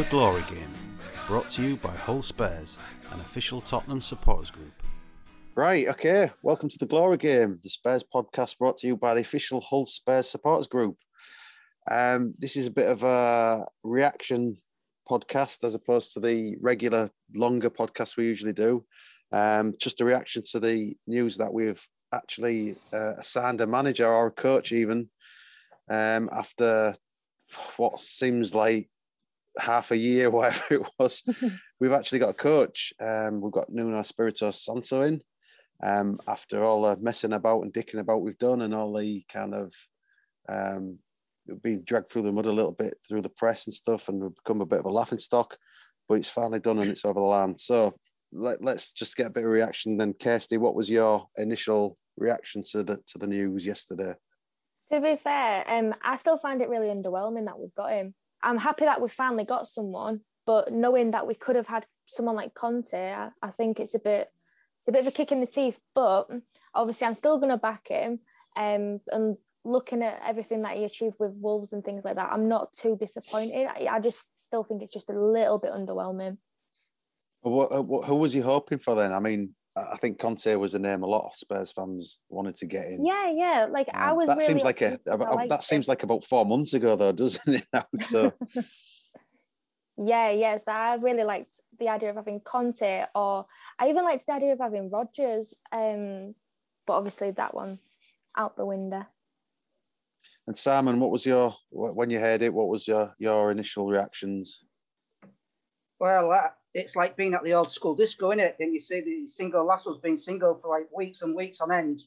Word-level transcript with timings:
The 0.00 0.06
Glory 0.06 0.42
Game, 0.48 0.72
brought 1.26 1.50
to 1.50 1.62
you 1.62 1.76
by 1.76 1.94
Hull 1.94 2.22
Spurs, 2.22 2.78
an 3.12 3.20
official 3.20 3.60
Tottenham 3.60 4.00
supporters 4.00 4.50
group. 4.50 4.72
Right, 5.54 5.86
okay. 5.88 6.30
Welcome 6.42 6.70
to 6.70 6.78
the 6.78 6.86
Glory 6.86 7.18
Game, 7.18 7.58
the 7.62 7.68
Spurs 7.68 8.02
podcast 8.02 8.56
brought 8.56 8.78
to 8.78 8.86
you 8.86 8.96
by 8.96 9.12
the 9.12 9.20
official 9.20 9.60
Hull 9.60 9.84
Spurs 9.84 10.26
supporters 10.26 10.68
group. 10.68 10.96
Um, 11.90 12.32
this 12.38 12.56
is 12.56 12.66
a 12.66 12.70
bit 12.70 12.88
of 12.88 13.02
a 13.02 13.66
reaction 13.84 14.56
podcast 15.06 15.64
as 15.64 15.74
opposed 15.74 16.14
to 16.14 16.20
the 16.20 16.56
regular 16.62 17.10
longer 17.34 17.68
podcast 17.68 18.16
we 18.16 18.24
usually 18.24 18.54
do. 18.54 18.86
Um, 19.32 19.74
just 19.78 20.00
a 20.00 20.06
reaction 20.06 20.42
to 20.52 20.60
the 20.60 20.94
news 21.06 21.36
that 21.36 21.52
we've 21.52 21.86
actually 22.10 22.76
uh, 22.94 23.16
assigned 23.18 23.60
a 23.60 23.66
manager 23.66 24.08
or 24.08 24.28
a 24.28 24.32
coach, 24.32 24.72
even 24.72 25.10
um, 25.90 26.30
after 26.32 26.94
what 27.76 28.00
seems 28.00 28.54
like 28.54 28.88
half 29.58 29.90
a 29.90 29.96
year, 29.96 30.30
whatever 30.30 30.74
it 30.74 30.88
was. 30.98 31.22
we've 31.80 31.92
actually 31.92 32.18
got 32.18 32.30
a 32.30 32.34
coach. 32.34 32.92
Um, 33.00 33.40
we've 33.40 33.52
got 33.52 33.70
Nuno 33.70 33.98
Espirito 33.98 34.50
Santo 34.50 35.02
in. 35.02 35.22
Um, 35.82 36.18
after 36.28 36.62
all 36.62 36.82
the 36.82 36.98
messing 37.00 37.32
about 37.32 37.62
and 37.62 37.72
dicking 37.72 38.00
about 38.00 38.20
we've 38.20 38.36
done 38.36 38.60
and 38.60 38.74
all 38.74 38.92
the 38.92 39.24
kind 39.32 39.54
of 39.54 39.72
um, 40.46 40.98
being 41.62 41.82
dragged 41.82 42.10
through 42.10 42.22
the 42.22 42.32
mud 42.32 42.44
a 42.44 42.52
little 42.52 42.72
bit 42.72 42.98
through 43.06 43.22
the 43.22 43.30
press 43.30 43.66
and 43.66 43.72
stuff 43.72 44.08
and 44.08 44.20
we've 44.20 44.34
become 44.34 44.60
a 44.60 44.66
bit 44.66 44.80
of 44.80 44.84
a 44.84 44.90
laughing 44.90 45.18
stock, 45.18 45.56
but 46.06 46.16
it's 46.16 46.28
finally 46.28 46.60
done 46.60 46.78
and 46.78 46.90
it's 46.90 47.04
over 47.04 47.20
the 47.20 47.26
line. 47.26 47.56
So 47.56 47.94
let, 48.32 48.62
us 48.62 48.92
just 48.92 49.16
get 49.16 49.28
a 49.28 49.30
bit 49.30 49.44
of 49.44 49.50
reaction 49.50 49.96
then. 49.96 50.14
Kirsty, 50.14 50.58
what 50.58 50.74
was 50.74 50.90
your 50.90 51.26
initial 51.36 51.96
reaction 52.16 52.62
to 52.72 52.82
the 52.82 52.96
to 53.08 53.18
the 53.18 53.26
news 53.26 53.66
yesterday? 53.66 54.14
To 54.92 55.00
be 55.00 55.16
fair, 55.16 55.64
um, 55.68 55.94
I 56.02 56.16
still 56.16 56.36
find 56.36 56.60
it 56.60 56.68
really 56.68 56.88
underwhelming 56.88 57.46
that 57.46 57.58
we've 57.58 57.74
got 57.74 57.92
him. 57.92 58.14
I'm 58.42 58.58
happy 58.58 58.84
that 58.84 59.00
we 59.00 59.08
finally 59.08 59.44
got 59.44 59.66
someone, 59.66 60.20
but 60.46 60.72
knowing 60.72 61.10
that 61.12 61.26
we 61.26 61.34
could 61.34 61.56
have 61.56 61.66
had 61.66 61.86
someone 62.06 62.36
like 62.36 62.54
Conte, 62.54 62.94
I, 62.94 63.30
I 63.42 63.50
think 63.50 63.80
it's 63.80 63.94
a 63.94 63.98
bit 63.98 64.28
it's 64.80 64.88
a 64.88 64.92
bit 64.92 65.02
of 65.02 65.08
a 65.08 65.10
kick 65.10 65.30
in 65.30 65.40
the 65.40 65.46
teeth. 65.46 65.78
But 65.94 66.30
obviously, 66.74 67.06
I'm 67.06 67.14
still 67.14 67.38
going 67.38 67.50
to 67.50 67.58
back 67.58 67.88
him. 67.88 68.20
Um, 68.56 69.00
and 69.08 69.36
looking 69.64 70.02
at 70.02 70.22
everything 70.24 70.62
that 70.62 70.76
he 70.76 70.84
achieved 70.84 71.16
with 71.20 71.32
Wolves 71.36 71.72
and 71.72 71.84
things 71.84 72.04
like 72.04 72.16
that, 72.16 72.32
I'm 72.32 72.48
not 72.48 72.72
too 72.72 72.96
disappointed. 72.98 73.66
I, 73.66 73.88
I 73.90 74.00
just 74.00 74.26
still 74.34 74.64
think 74.64 74.82
it's 74.82 74.92
just 74.92 75.10
a 75.10 75.20
little 75.20 75.58
bit 75.58 75.72
underwhelming. 75.72 76.38
What, 77.42 77.86
what, 77.86 78.04
who 78.06 78.16
was 78.16 78.32
he 78.32 78.40
hoping 78.40 78.78
for 78.78 78.94
then? 78.94 79.12
I 79.12 79.20
mean, 79.20 79.54
I 79.92 79.96
think 79.96 80.18
Conte 80.18 80.54
was 80.56 80.74
a 80.74 80.78
name 80.78 81.02
a 81.02 81.06
lot 81.06 81.26
of 81.26 81.34
Spurs 81.34 81.72
fans 81.72 82.20
wanted 82.28 82.54
to 82.56 82.66
get 82.66 82.86
in. 82.86 83.04
Yeah, 83.04 83.30
yeah. 83.30 83.66
Like 83.70 83.88
um, 83.88 84.00
I 84.00 84.12
was. 84.12 84.28
That 84.28 84.38
really 84.38 84.46
seems 84.46 84.64
like 84.64 84.80
a, 84.80 84.98
a, 85.06 85.16
a 85.16 85.48
that 85.48 85.64
seems 85.64 85.88
like 85.88 86.02
about 86.02 86.24
four 86.24 86.44
months 86.44 86.74
ago, 86.74 86.96
though, 86.96 87.12
doesn't 87.24 87.54
it? 87.54 87.66
Now, 87.72 87.84
so. 87.94 88.32
yeah, 89.96 90.30
yes, 90.30 90.68
I 90.68 90.94
really 90.94 91.24
liked 91.24 91.52
the 91.78 91.88
idea 91.88 92.10
of 92.10 92.16
having 92.16 92.40
Conte, 92.40 93.04
or 93.14 93.46
I 93.78 93.88
even 93.88 94.04
liked 94.04 94.26
the 94.26 94.32
idea 94.32 94.52
of 94.52 94.58
having 94.60 94.90
Rodgers. 94.90 95.54
Um, 95.72 96.34
but 96.86 96.94
obviously 96.94 97.30
that 97.32 97.54
one 97.54 97.78
out 98.36 98.56
the 98.56 98.66
window. 98.66 99.06
And 100.46 100.56
Simon, 100.56 100.98
what 101.00 101.10
was 101.10 101.26
your 101.26 101.54
when 101.70 102.10
you 102.10 102.18
heard 102.18 102.42
it? 102.42 102.52
What 102.52 102.68
was 102.68 102.88
your 102.88 103.14
your 103.18 103.50
initial 103.50 103.86
reactions? 103.86 104.64
Well, 105.98 106.32
uh, 106.32 106.48
it's 106.74 106.96
like 106.96 107.16
being 107.16 107.34
at 107.34 107.42
the 107.42 107.54
old 107.54 107.72
school 107.72 107.94
disco, 107.94 108.30
isn't 108.30 108.40
it? 108.40 108.56
And 108.60 108.72
you 108.72 108.80
see 108.80 109.00
the 109.00 109.28
single 109.28 109.64
lassos 109.64 109.98
being 109.98 110.16
single 110.16 110.58
for 110.60 110.68
like 110.68 110.86
weeks 110.96 111.22
and 111.22 111.34
weeks 111.34 111.60
on 111.60 111.72
end. 111.72 112.02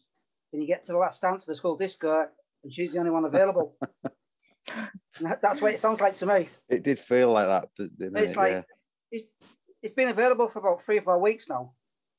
Then 0.51 0.61
you 0.61 0.67
get 0.67 0.83
to 0.85 0.93
the 0.93 0.97
last 0.97 1.21
dance 1.21 1.43
of 1.43 1.47
the 1.47 1.55
school 1.55 1.75
disco, 1.75 2.27
and 2.63 2.73
she's 2.73 2.93
the 2.93 2.99
only 2.99 3.11
one 3.11 3.25
available. 3.25 3.75
that's 5.41 5.61
what 5.61 5.73
it 5.73 5.79
sounds 5.79 5.99
like 5.99 6.15
to 6.15 6.25
me. 6.25 6.47
It 6.69 6.83
did 6.83 6.99
feel 6.99 7.31
like 7.31 7.47
that. 7.47 7.69
it's 7.77 8.33
it? 8.33 8.37
like 8.37 8.51
yeah. 8.51 8.61
it, 9.11 9.25
has 9.81 9.91
been 9.91 10.09
available 10.09 10.47
for 10.47 10.59
about 10.59 10.83
three 10.85 10.99
or 10.99 11.01
four 11.01 11.19
weeks 11.19 11.49
now. 11.49 11.73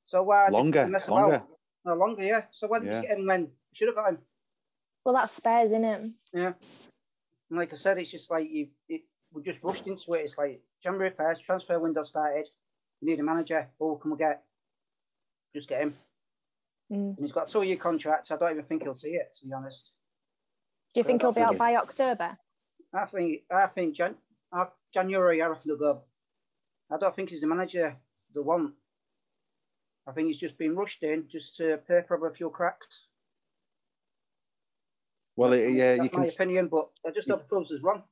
So 0.05 0.31
uh, 0.31 0.49
longer, 0.51 0.87
longer, 1.09 1.43
no, 1.87 1.95
longer, 1.95 2.23
yeah. 2.23 2.43
So 2.53 2.69
when 2.69 2.85
yeah. 2.85 3.01
you 3.01 3.09
get 3.09 3.19
him? 3.19 3.27
When 3.27 3.41
you 3.43 3.49
should 3.73 3.89
have 3.89 3.95
got 3.95 4.11
him. 4.11 4.19
Well, 5.05 5.15
that's 5.15 5.33
Spurs, 5.33 5.67
isn't 5.71 5.85
it? 5.85 6.11
Yeah. 6.35 6.53
And 7.51 7.59
like 7.59 7.73
I 7.73 7.77
said, 7.77 7.99
it's 7.99 8.11
just 8.11 8.31
like 8.31 8.49
you. 8.51 8.69
It, 8.89 9.03
we 9.35 9.43
just 9.43 9.63
rushed 9.63 9.87
into 9.87 10.15
it. 10.15 10.25
It's 10.25 10.39
like 10.39 10.63
January 10.83 11.11
first, 11.11 11.43
transfer 11.43 11.79
window 11.79 12.05
started. 12.05 12.49
We 13.03 13.11
need 13.11 13.21
a 13.21 13.25
manager. 13.25 13.69
Oh, 13.81 13.97
can 13.97 14.13
we 14.13 14.17
get? 14.17 14.43
Just 15.55 15.69
get 15.69 15.83
him. 15.83 15.95
Mm. 16.93 17.17
And 17.17 17.19
he's 17.19 17.33
got 17.33 17.49
a 17.49 17.53
two-year 17.53 17.77
contract. 17.77 18.29
So 18.29 18.37
I 18.37 18.39
don't 18.39 18.53
even 18.53 18.65
think 18.65 18.85
he'll 18.85 18.95
see 18.95 19.11
it. 19.11 19.37
To 19.41 19.47
be 19.47 19.53
honest. 19.53 19.91
Do 20.95 21.01
you 21.01 21.05
think 21.05 21.23
he'll 21.23 21.33
be 21.33 21.41
out 21.41 21.59
by 21.59 21.75
October? 21.75 22.39
I 22.95 23.05
think. 23.07 23.43
I 23.53 23.67
think 23.67 23.97
Jan, 23.97 24.15
uh, 24.53 24.67
January. 24.93 25.43
I 25.43 25.47
reckon 25.47 25.63
he'll 25.65 25.77
go. 25.77 26.01
I 26.91 26.97
don't 26.97 27.15
think 27.15 27.31
he's 27.31 27.41
the 27.41 27.49
manager 27.49 27.97
the 28.35 28.43
one. 28.43 28.75
I 30.07 30.13
think 30.13 30.29
he's 30.29 30.39
just 30.39 30.59
been 30.59 30.77
rushed 30.77 31.03
in 31.03 31.25
just 31.31 31.57
to 31.57 31.79
paper 31.89 32.15
over 32.15 32.29
a 32.29 32.35
few 32.35 32.51
cracks. 32.51 33.09
Well, 35.37 35.51
that's, 35.51 35.73
yeah, 35.73 35.97
that's 35.97 36.05
you 36.05 36.11
can. 36.11 36.21
My 36.21 36.27
opinion, 36.27 36.69
but 36.69 36.89
I 37.07 37.11
just 37.11 37.29
hope 37.29 37.49
proves 37.49 37.73
us 37.73 37.81
wrong. 37.83 38.03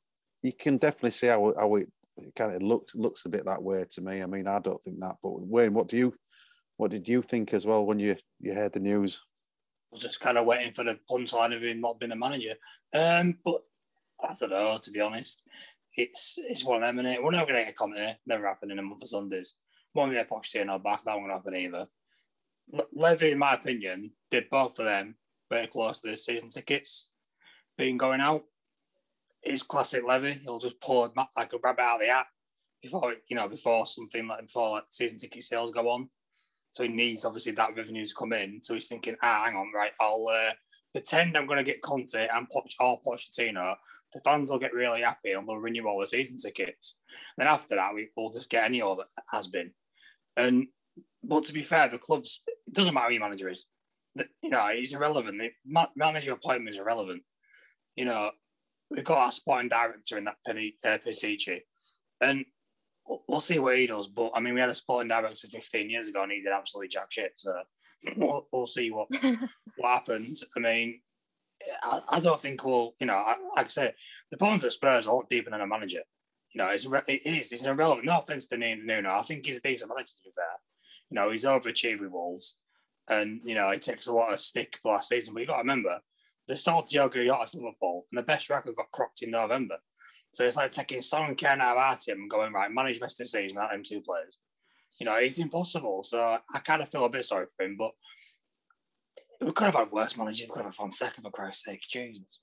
You 0.42 0.53
can 0.53 0.76
definitely 0.76 1.12
see 1.12 1.28
how, 1.28 1.53
how 1.56 1.75
it, 1.76 1.88
kind 2.36 2.54
of 2.54 2.62
looks 2.62 2.94
looks 2.94 3.25
a 3.25 3.28
bit 3.28 3.47
that 3.47 3.62
way 3.62 3.84
to 3.88 4.00
me. 4.03 4.22
I 4.22 4.26
mean, 4.26 4.47
I 4.47 4.58
don't 4.58 4.82
think 4.82 5.00
that, 5.00 5.16
but 5.22 5.47
Wayne, 5.47 5.72
what 5.72 5.88
do 5.88 5.97
you, 5.97 6.14
what 6.76 6.91
did 6.91 7.08
you 7.08 7.22
think 7.22 7.54
as 7.54 7.66
well 7.66 7.86
when 7.86 7.98
you 7.98 8.16
you 8.38 8.54
heard 8.54 8.72
the 8.72 8.81
news? 8.81 9.22
I 9.25 9.92
was 9.92 10.02
just 10.02 10.20
kind 10.20 10.38
of 10.38 10.47
waiting 10.47 10.72
for 10.72 10.84
the 10.84 10.98
punchline 11.10 11.56
of 11.56 11.62
him 11.62 11.81
not 11.81 11.98
being 11.98 12.10
the 12.10 12.16
manager. 12.16 12.54
Um, 12.94 13.38
but 13.44 13.60
I 14.22 14.34
don't 14.38 14.50
know, 14.50 14.78
to 14.82 14.91
be 14.91 15.00
honest. 15.00 15.42
It's 15.94 16.38
it's 16.38 16.64
one 16.64 16.82
of 16.82 16.97
them, 16.97 17.04
We're 17.22 17.31
not 17.31 17.47
going 17.47 17.58
to 17.58 17.64
get 17.64 17.70
a 17.70 17.75
comment. 17.75 18.16
Never 18.26 18.47
happened 18.47 18.72
in 18.72 18.78
a 18.78 18.82
month 18.82 19.02
of 19.02 19.08
Sundays. 19.08 19.56
Won't 19.94 20.12
get 20.12 20.31
Pochettino 20.31 20.82
back. 20.82 21.04
That 21.04 21.19
won't 21.19 21.32
happen 21.32 21.54
either. 21.54 21.86
Levy, 22.94 23.32
in 23.32 23.38
my 23.38 23.54
opinion, 23.54 24.12
did 24.31 24.48
both 24.50 24.78
of 24.78 24.86
them 24.86 25.16
very 25.50 25.66
close 25.66 26.00
to 26.00 26.10
the 26.10 26.16
season 26.16 26.48
tickets 26.48 27.10
being 27.76 27.98
going 27.98 28.20
out. 28.20 28.44
It's 29.42 29.62
classic 29.62 30.04
Levy. 30.06 30.32
He'll 30.32 30.58
just 30.58 30.80
pull 30.80 31.12
like 31.36 31.53
a 31.53 31.58
rabbit 31.62 31.82
out 31.82 32.00
of 32.00 32.06
the 32.06 32.12
hat 32.12 32.26
before 32.82 33.14
you 33.28 33.36
know 33.36 33.48
before 33.48 33.86
something 33.86 34.26
like 34.26 34.42
before 34.42 34.70
like 34.70 34.84
season 34.88 35.19
ticket 35.19 35.42
sales 35.42 35.70
go 35.70 35.88
on. 35.88 36.08
So 36.72 36.84
he 36.84 36.88
needs 36.88 37.25
obviously 37.25 37.52
that 37.52 37.76
revenue 37.76 38.04
to 38.04 38.14
come 38.19 38.32
in. 38.32 38.60
So 38.62 38.75
he's 38.75 38.86
thinking, 38.86 39.16
ah, 39.22 39.42
hang 39.44 39.56
on, 39.56 39.70
right, 39.75 39.92
I'll 40.00 40.26
uh, 40.26 40.52
pretend 40.92 41.36
I'm 41.36 41.47
going 41.47 41.58
to 41.58 41.64
get 41.64 41.82
Conte 41.82 42.14
and 42.14 42.47
Poch 42.48 42.72
or 42.81 42.98
Pochettino. 43.06 43.75
The 44.12 44.20
fans 44.25 44.50
will 44.50 44.58
get 44.58 44.72
really 44.72 45.02
happy 45.02 45.32
and 45.32 45.47
they'll 45.47 45.58
renew 45.58 45.86
all 45.86 46.00
the 46.00 46.06
season 46.06 46.38
tickets. 46.38 46.97
Then 47.36 47.47
after 47.47 47.75
that, 47.75 47.94
we 47.94 48.08
will 48.16 48.32
just 48.32 48.48
get 48.48 48.64
any 48.64 48.81
other 48.81 49.04
has 49.31 49.48
been. 49.48 49.72
And 50.36 50.69
but 51.22 51.44
to 51.44 51.52
be 51.52 51.62
fair, 51.62 51.88
the 51.88 51.98
clubs 51.98 52.42
it 52.47 52.75
doesn't 52.75 52.94
matter 52.94 53.08
who 53.08 53.14
your 53.14 53.22
manager 53.22 53.48
is. 53.48 53.66
The, 54.14 54.26
you 54.42 54.50
know, 54.50 54.69
he's 54.69 54.94
irrelevant. 54.94 55.38
The 55.41 55.88
manager 55.94 56.32
appointment 56.32 56.75
is 56.75 56.81
irrelevant. 56.81 57.22
You 57.97 58.06
know, 58.06 58.31
we've 58.94 59.04
got 59.04 59.19
our 59.19 59.32
sporting 59.32 59.69
director 59.69 60.19
in 60.19 60.25
that 60.25 60.36
Penny 60.47 60.76
uh, 60.84 60.98
Petici, 60.98 61.60
and 62.20 62.44
we'll 63.28 63.41
see 63.41 63.58
what 63.58 63.76
he 63.76 63.86
does. 63.86 64.08
But 64.08 64.32
I 64.34 64.41
mean, 64.41 64.54
we 64.54 64.60
had 64.60 64.70
a 64.70 64.75
sporting 64.75 65.08
director 65.08 65.48
15 65.48 65.91
years 65.91 66.08
ago, 66.08 66.22
and 66.22 66.32
he 66.32 66.41
did 66.41 66.53
absolutely 66.53 66.88
jack 66.88 67.10
shit. 67.10 67.32
So 67.36 67.54
we'll, 68.16 68.48
we'll 68.52 68.66
see 68.66 68.91
what 68.91 69.08
what 69.76 69.94
happens. 69.94 70.44
I 70.56 70.61
mean, 70.61 71.00
I, 71.82 72.00
I, 72.11 72.20
don't 72.20 72.40
think 72.40 72.64
we'll. 72.64 72.94
You 73.00 73.06
know, 73.06 73.17
I, 73.17 73.37
like 73.56 73.67
I 73.67 73.69
say, 73.69 73.94
the 74.31 74.37
problems 74.37 74.64
at 74.64 74.72
Spurs 74.72 75.06
are 75.06 75.11
a 75.11 75.17
lot 75.17 75.28
deeper 75.28 75.50
than 75.50 75.61
a 75.61 75.67
manager. 75.67 76.02
You 76.55 76.62
know, 76.62 76.70
it's 76.70 76.87
it 77.08 77.22
is. 77.25 77.52
It's 77.52 77.64
irrelevant. 77.64 78.06
No 78.06 78.19
offense 78.19 78.46
to 78.49 78.58
Nuno. 78.58 79.11
I 79.11 79.22
think 79.22 79.46
he's 79.46 79.58
a 79.58 79.62
decent 79.62 79.90
manager. 79.90 80.12
To 80.19 80.22
be 80.25 80.31
fair, 80.34 80.44
you 81.11 81.14
know, 81.14 81.31
he's 81.31 81.44
overachieved 81.44 82.00
with 82.00 82.11
Wolves, 82.11 82.58
and 83.08 83.40
you 83.44 83.54
know 83.54 83.70
he 83.70 83.78
takes 83.78 84.06
a 84.06 84.12
lot 84.12 84.32
of 84.32 84.40
stick 84.40 84.78
last 84.84 85.08
season. 85.08 85.34
But 85.34 85.40
you 85.40 85.46
got 85.46 85.56
to 85.56 85.62
remember, 85.62 86.00
the 86.49 86.56
sold 86.56 86.88
Diogo 86.88 87.25
Jota 87.25 87.56
Liverpool, 87.56 88.06
and 88.10 88.19
the 88.19 88.22
best 88.22 88.50
record 88.50 88.76
got 88.76 88.90
crocked 88.90 89.22
in 89.22 89.31
November. 89.31 89.76
So 90.32 90.44
it's 90.46 90.56
like 90.56 90.70
taking 90.70 91.02
Son 91.02 91.34
Kane 91.34 91.60
out 91.60 91.76
of 91.76 91.82
our 91.82 91.96
team 91.96 92.16
and 92.16 92.31
going, 92.31 92.52
right, 92.52 92.72
manage 92.72 93.00
rest 93.00 93.20
of 93.20 93.25
the 93.25 93.28
season 93.28 93.56
without 93.56 93.70
them 93.70 93.82
two 93.84 94.00
players. 94.00 94.38
You 94.99 95.04
know, 95.06 95.16
it's 95.16 95.38
impossible. 95.38 96.02
So 96.04 96.22
I 96.22 96.58
kind 96.60 96.81
of 96.81 96.88
feel 96.88 97.04
a 97.04 97.10
bit 97.10 97.25
sorry 97.25 97.46
for 97.54 97.64
him, 97.64 97.76
but 97.78 97.90
we 99.40 99.52
could 99.52 99.66
have 99.66 99.75
had 99.75 99.93
worse 99.93 100.16
managers. 100.16 100.46
We 100.46 100.52
could 100.52 100.64
have 100.64 100.66
had 100.66 100.75
Fonseca, 100.75 101.20
for 101.20 101.31
Christ's 101.31 101.64
sake. 101.64 101.82
Jesus. 101.82 102.40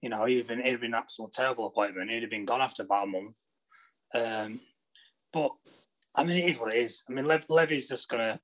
You 0.00 0.08
know, 0.08 0.24
he'd 0.24 0.46
been, 0.46 0.64
he'd 0.64 0.80
been 0.80 0.94
an 0.94 1.00
absolute 1.00 1.32
terrible 1.32 1.66
appointment. 1.66 2.10
He'd 2.10 2.22
have 2.22 2.30
been 2.30 2.44
gone 2.44 2.62
after 2.62 2.84
about 2.84 3.04
a 3.04 3.10
month. 3.10 3.38
Um, 4.14 4.60
but, 5.32 5.50
I 6.14 6.24
mean, 6.24 6.38
it 6.38 6.48
is 6.48 6.58
what 6.58 6.72
it 6.72 6.78
is. 6.78 7.02
I 7.08 7.12
mean, 7.12 7.24
Lev- 7.24 7.50
Levy's 7.50 7.88
just 7.88 8.08
going 8.08 8.22
to 8.22 8.40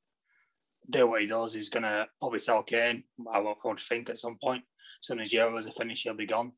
do 0.90 1.06
what 1.06 1.22
he 1.22 1.26
does. 1.26 1.52
He's 1.52 1.68
going 1.68 1.84
to 1.84 2.06
probably 2.20 2.38
sell 2.38 2.62
Kane, 2.62 3.04
I 3.32 3.38
would 3.40 3.78
think, 3.78 4.10
at 4.10 4.18
some 4.18 4.38
point. 4.42 4.64
As 5.00 5.06
soon 5.06 5.20
as 5.20 5.32
Euros 5.32 5.68
are 5.68 5.72
finished, 5.72 6.04
he'll 6.04 6.14
be 6.14 6.26
gone. 6.26 6.52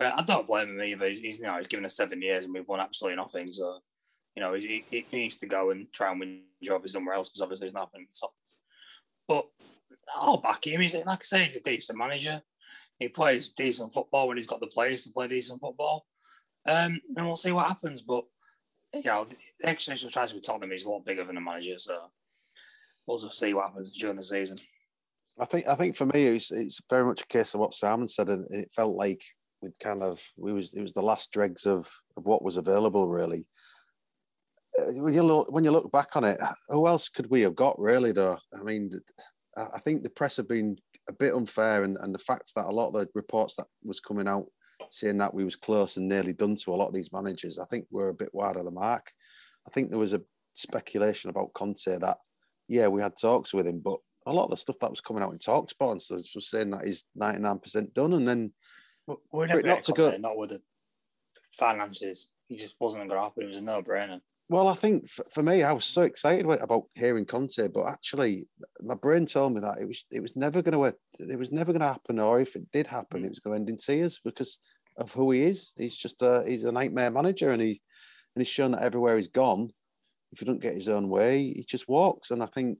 I 0.00 0.22
don't 0.22 0.46
blame 0.46 0.70
him 0.70 0.82
either. 0.82 1.06
He's, 1.06 1.20
he's 1.20 1.38
you 1.38 1.46
know 1.46 1.56
he's 1.56 1.68
given 1.68 1.84
us 1.84 1.96
seven 1.96 2.20
years 2.20 2.44
and 2.44 2.54
we've 2.54 2.66
won 2.66 2.80
absolutely 2.80 3.16
nothing. 3.16 3.52
So 3.52 3.78
you 4.34 4.42
know 4.42 4.54
he, 4.54 4.84
he 4.90 5.06
needs 5.12 5.38
to 5.38 5.46
go 5.46 5.70
and 5.70 5.86
try 5.92 6.10
and 6.10 6.20
win 6.20 6.42
trophies 6.64 6.92
somewhere 6.92 7.14
else 7.14 7.30
because 7.30 7.42
obviously 7.42 7.68
he's 7.68 7.74
not 7.74 7.92
been 7.92 8.06
top. 8.20 8.32
But 9.28 9.46
I'll 10.16 10.38
back 10.38 10.66
him. 10.66 10.80
He's 10.80 10.94
like 10.94 11.06
I 11.06 11.22
say, 11.22 11.44
he's 11.44 11.56
a 11.56 11.62
decent 11.62 11.98
manager. 11.98 12.42
He 12.98 13.08
plays 13.08 13.50
decent 13.50 13.92
football 13.92 14.28
when 14.28 14.36
he's 14.36 14.46
got 14.46 14.60
the 14.60 14.66
players 14.66 15.04
to 15.04 15.12
play 15.12 15.28
decent 15.28 15.60
football. 15.60 16.06
Um, 16.66 17.00
and 17.16 17.26
we'll 17.26 17.36
see 17.36 17.52
what 17.52 17.68
happens. 17.68 18.02
But 18.02 18.24
you 18.92 19.02
know, 19.04 19.24
the 19.24 19.68
existential 19.68 20.10
challenge 20.10 20.34
with 20.34 20.46
Tottenham 20.46 20.72
is 20.72 20.86
a 20.86 20.90
lot 20.90 21.04
bigger 21.04 21.24
than 21.24 21.36
a 21.36 21.40
manager. 21.40 21.78
So 21.78 22.10
we'll 23.06 23.18
just 23.18 23.38
see 23.38 23.54
what 23.54 23.66
happens 23.66 23.92
during 23.92 24.16
the 24.16 24.22
season. 24.22 24.56
I 25.38 25.44
think 25.44 25.66
I 25.66 25.74
think 25.74 25.96
for 25.96 26.06
me 26.06 26.26
it's 26.26 26.52
it's 26.52 26.80
very 26.88 27.04
much 27.04 27.22
a 27.22 27.26
case 27.26 27.54
of 27.54 27.60
what 27.60 27.74
Simon 27.74 28.08
said, 28.08 28.28
and 28.28 28.46
it 28.50 28.70
felt 28.70 28.96
like 28.96 29.22
we'd 29.60 29.78
kind 29.80 30.02
of 30.02 30.20
we 30.36 30.52
was 30.52 30.72
it 30.74 30.80
was 30.80 30.92
the 30.92 31.02
last 31.02 31.32
dregs 31.32 31.66
of, 31.66 31.90
of 32.16 32.26
what 32.26 32.44
was 32.44 32.56
available 32.56 33.08
really. 33.08 33.46
Uh, 34.78 35.02
when 35.02 35.14
you 35.14 35.22
look 35.22 35.50
when 35.50 35.64
you 35.64 35.70
look 35.70 35.90
back 35.90 36.16
on 36.16 36.24
it, 36.24 36.40
who 36.68 36.86
else 36.86 37.08
could 37.08 37.30
we 37.30 37.40
have 37.40 37.56
got 37.56 37.78
really? 37.78 38.12
Though 38.12 38.38
I 38.58 38.62
mean, 38.62 38.90
I 39.56 39.78
think 39.80 40.02
the 40.02 40.10
press 40.10 40.36
have 40.36 40.48
been 40.48 40.76
a 41.08 41.12
bit 41.12 41.34
unfair, 41.34 41.84
and, 41.84 41.96
and 42.00 42.14
the 42.14 42.20
fact 42.20 42.52
that 42.54 42.66
a 42.66 42.70
lot 42.70 42.88
of 42.88 42.94
the 42.94 43.08
reports 43.14 43.56
that 43.56 43.66
was 43.82 44.00
coming 44.00 44.28
out 44.28 44.46
saying 44.90 45.18
that 45.18 45.34
we 45.34 45.44
was 45.44 45.56
close 45.56 45.96
and 45.96 46.08
nearly 46.08 46.32
done 46.32 46.56
to 46.56 46.72
a 46.72 46.76
lot 46.76 46.88
of 46.88 46.94
these 46.94 47.12
managers, 47.12 47.58
I 47.58 47.64
think 47.64 47.86
we're 47.90 48.10
a 48.10 48.14
bit 48.14 48.30
wide 48.32 48.56
of 48.56 48.64
the 48.64 48.70
mark. 48.70 49.10
I 49.66 49.70
think 49.70 49.90
there 49.90 49.98
was 49.98 50.12
a 50.12 50.22
speculation 50.52 51.30
about 51.30 51.52
Conte 51.54 51.98
that 51.98 52.18
yeah 52.68 52.88
we 52.88 53.02
had 53.02 53.14
talks 53.20 53.52
with 53.54 53.66
him, 53.66 53.80
but 53.84 53.98
a 54.26 54.32
lot 54.32 54.44
of 54.44 54.50
the 54.50 54.56
stuff 54.56 54.78
that 54.80 54.90
was 54.90 55.00
coming 55.00 55.22
out 55.22 55.32
in 55.32 55.38
talk 55.38 55.70
sponsors 55.70 56.32
was 56.34 56.48
saying 56.48 56.70
that 56.70 56.84
he's 56.84 57.04
ninety 57.14 57.40
nine 57.40 57.58
percent 57.58 57.94
done, 57.94 58.12
and 58.12 58.26
then 58.26 58.52
we're 59.32 59.46
never 59.46 59.62
not 59.62 59.82
to 59.84 59.92
go 59.92 60.16
not 60.18 60.36
with 60.36 60.50
the 60.50 60.62
finances. 61.52 62.28
He 62.48 62.56
just 62.56 62.76
wasn't 62.80 63.08
going 63.08 63.18
to 63.18 63.22
happen. 63.22 63.44
It 63.44 63.48
was 63.48 63.56
a 63.56 63.62
no 63.62 63.82
brainer. 63.82 64.20
Well, 64.48 64.68
I 64.68 64.74
think 64.74 65.08
for 65.08 65.42
me, 65.42 65.62
I 65.62 65.72
was 65.72 65.86
so 65.86 66.02
excited 66.02 66.44
about 66.44 66.84
hearing 66.94 67.24
Conte, 67.24 67.68
but 67.72 67.86
actually, 67.86 68.46
my 68.82 68.94
brain 68.94 69.24
told 69.24 69.54
me 69.54 69.60
that 69.60 69.78
it 69.80 69.86
was 69.86 70.04
it 70.10 70.20
was 70.20 70.36
never 70.36 70.60
going 70.60 70.78
to 70.78 70.96
it 71.18 71.38
was 71.38 71.50
never 71.50 71.72
going 71.72 71.80
to 71.80 71.86
happen, 71.86 72.18
or 72.18 72.40
if 72.40 72.54
it 72.54 72.70
did 72.70 72.86
happen, 72.86 73.22
mm. 73.22 73.26
it 73.26 73.30
was 73.30 73.40
going 73.40 73.54
to 73.54 73.60
end 73.60 73.70
in 73.70 73.78
tears 73.78 74.20
because 74.22 74.58
of 74.98 75.12
who 75.12 75.30
he 75.30 75.42
is. 75.42 75.72
He's 75.76 75.96
just 75.96 76.20
a 76.20 76.44
he's 76.46 76.64
a 76.64 76.72
nightmare 76.72 77.10
manager, 77.10 77.50
and 77.50 77.62
he 77.62 77.80
and 78.34 78.44
he's 78.44 78.48
shown 78.48 78.72
that 78.72 78.82
everywhere 78.82 79.16
he's 79.16 79.28
gone, 79.28 79.70
if 80.34 80.40
he 80.40 80.44
doesn't 80.44 80.62
get 80.62 80.74
his 80.74 80.88
own 80.88 81.08
way, 81.08 81.38
he 81.38 81.64
just 81.66 81.88
walks. 81.88 82.32
And 82.32 82.42
I 82.42 82.46
think 82.46 82.78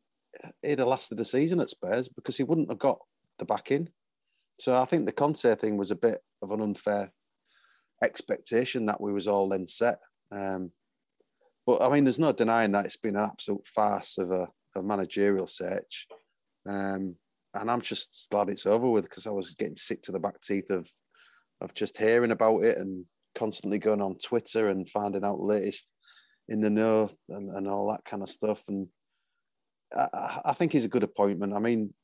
he'd 0.63 0.81
have 0.81 0.89
lasted 0.89 1.19
the 1.19 1.25
season 1.25 1.61
at 1.61 1.71
Spurs 1.71 2.09
because 2.09 2.37
he 2.37 2.43
wouldn't 2.43 2.69
have 2.69 2.81
got 2.81 2.99
the 3.39 3.45
backing. 3.45 3.91
So 4.55 4.79
I 4.79 4.85
think 4.85 5.07
the 5.07 5.13
Conte 5.13 5.55
thing 5.55 5.77
was 5.77 5.93
a 5.93 5.97
bit 5.97 6.19
of 6.43 6.51
an 6.51 6.61
unfair 6.61 7.11
expectation 8.03 8.87
that 8.87 9.01
we 9.01 9.13
was 9.13 9.29
all 9.29 9.49
then 9.49 9.69
set. 9.69 9.99
Um, 10.33 10.73
but 11.65 11.81
I 11.81 11.89
mean, 11.89 12.03
there's 12.03 12.19
no 12.19 12.33
denying 12.33 12.73
that 12.73 12.87
it's 12.87 12.97
been 12.97 13.17
an 13.17 13.25
absolute 13.31 13.67
farce 13.67 14.19
of 14.19 14.31
a, 14.31 14.49
managerial 14.83 15.47
search. 15.47 16.09
Um, 16.69 17.15
and 17.55 17.71
I'm 17.71 17.81
just 17.81 18.27
glad 18.33 18.49
it's 18.49 18.67
over 18.67 18.91
with 18.91 19.05
because 19.05 19.29
I 19.29 19.31
was 19.31 19.55
getting 19.55 19.77
sick 19.77 20.03
to 20.03 20.11
the 20.11 20.19
back 20.19 20.41
teeth 20.41 20.69
of 20.69 20.91
of 21.61 21.73
just 21.75 21.97
hearing 21.97 22.33
about 22.33 22.65
it 22.65 22.77
and 22.79 23.05
constantly 23.37 23.79
going 23.79 24.03
on 24.03 24.19
Twitter 24.19 24.69
and 24.69 24.89
finding 24.89 25.25
out 25.25 25.39
latest 25.39 25.93
in 26.49 26.61
the 26.61 26.71
know 26.71 27.11
and, 27.29 27.49
and 27.51 27.69
all 27.69 27.91
that 27.91 28.05
kind 28.05 28.23
of 28.23 28.29
stuff. 28.29 28.63
And 28.69 28.89
I, 29.95 30.41
I 30.47 30.53
think 30.53 30.73
he's 30.73 30.85
a 30.85 30.89
good 30.89 31.03
appointment. 31.03 31.55
I 31.55 31.59
mean, 31.59 31.95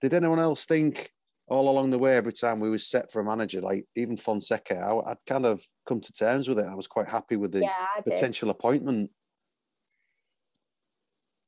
did 0.00 0.14
anyone 0.14 0.40
else 0.40 0.66
think 0.66 1.10
all 1.48 1.68
along 1.68 1.90
the 1.90 1.98
way, 1.98 2.16
every 2.16 2.32
time 2.32 2.58
we 2.58 2.70
was 2.70 2.86
set 2.86 3.12
for 3.12 3.20
a 3.20 3.24
manager, 3.24 3.60
like 3.60 3.86
even 3.94 4.16
Fonseca, 4.16 4.76
I, 4.76 4.92
would 4.92 5.18
kind 5.26 5.46
of 5.46 5.62
come 5.86 6.00
to 6.00 6.12
terms 6.12 6.48
with 6.48 6.58
it. 6.58 6.66
I 6.68 6.74
was 6.74 6.88
quite 6.88 7.08
happy 7.08 7.36
with 7.36 7.52
the 7.52 7.60
yeah, 7.60 8.00
potential 8.02 8.50
appointment. 8.50 9.10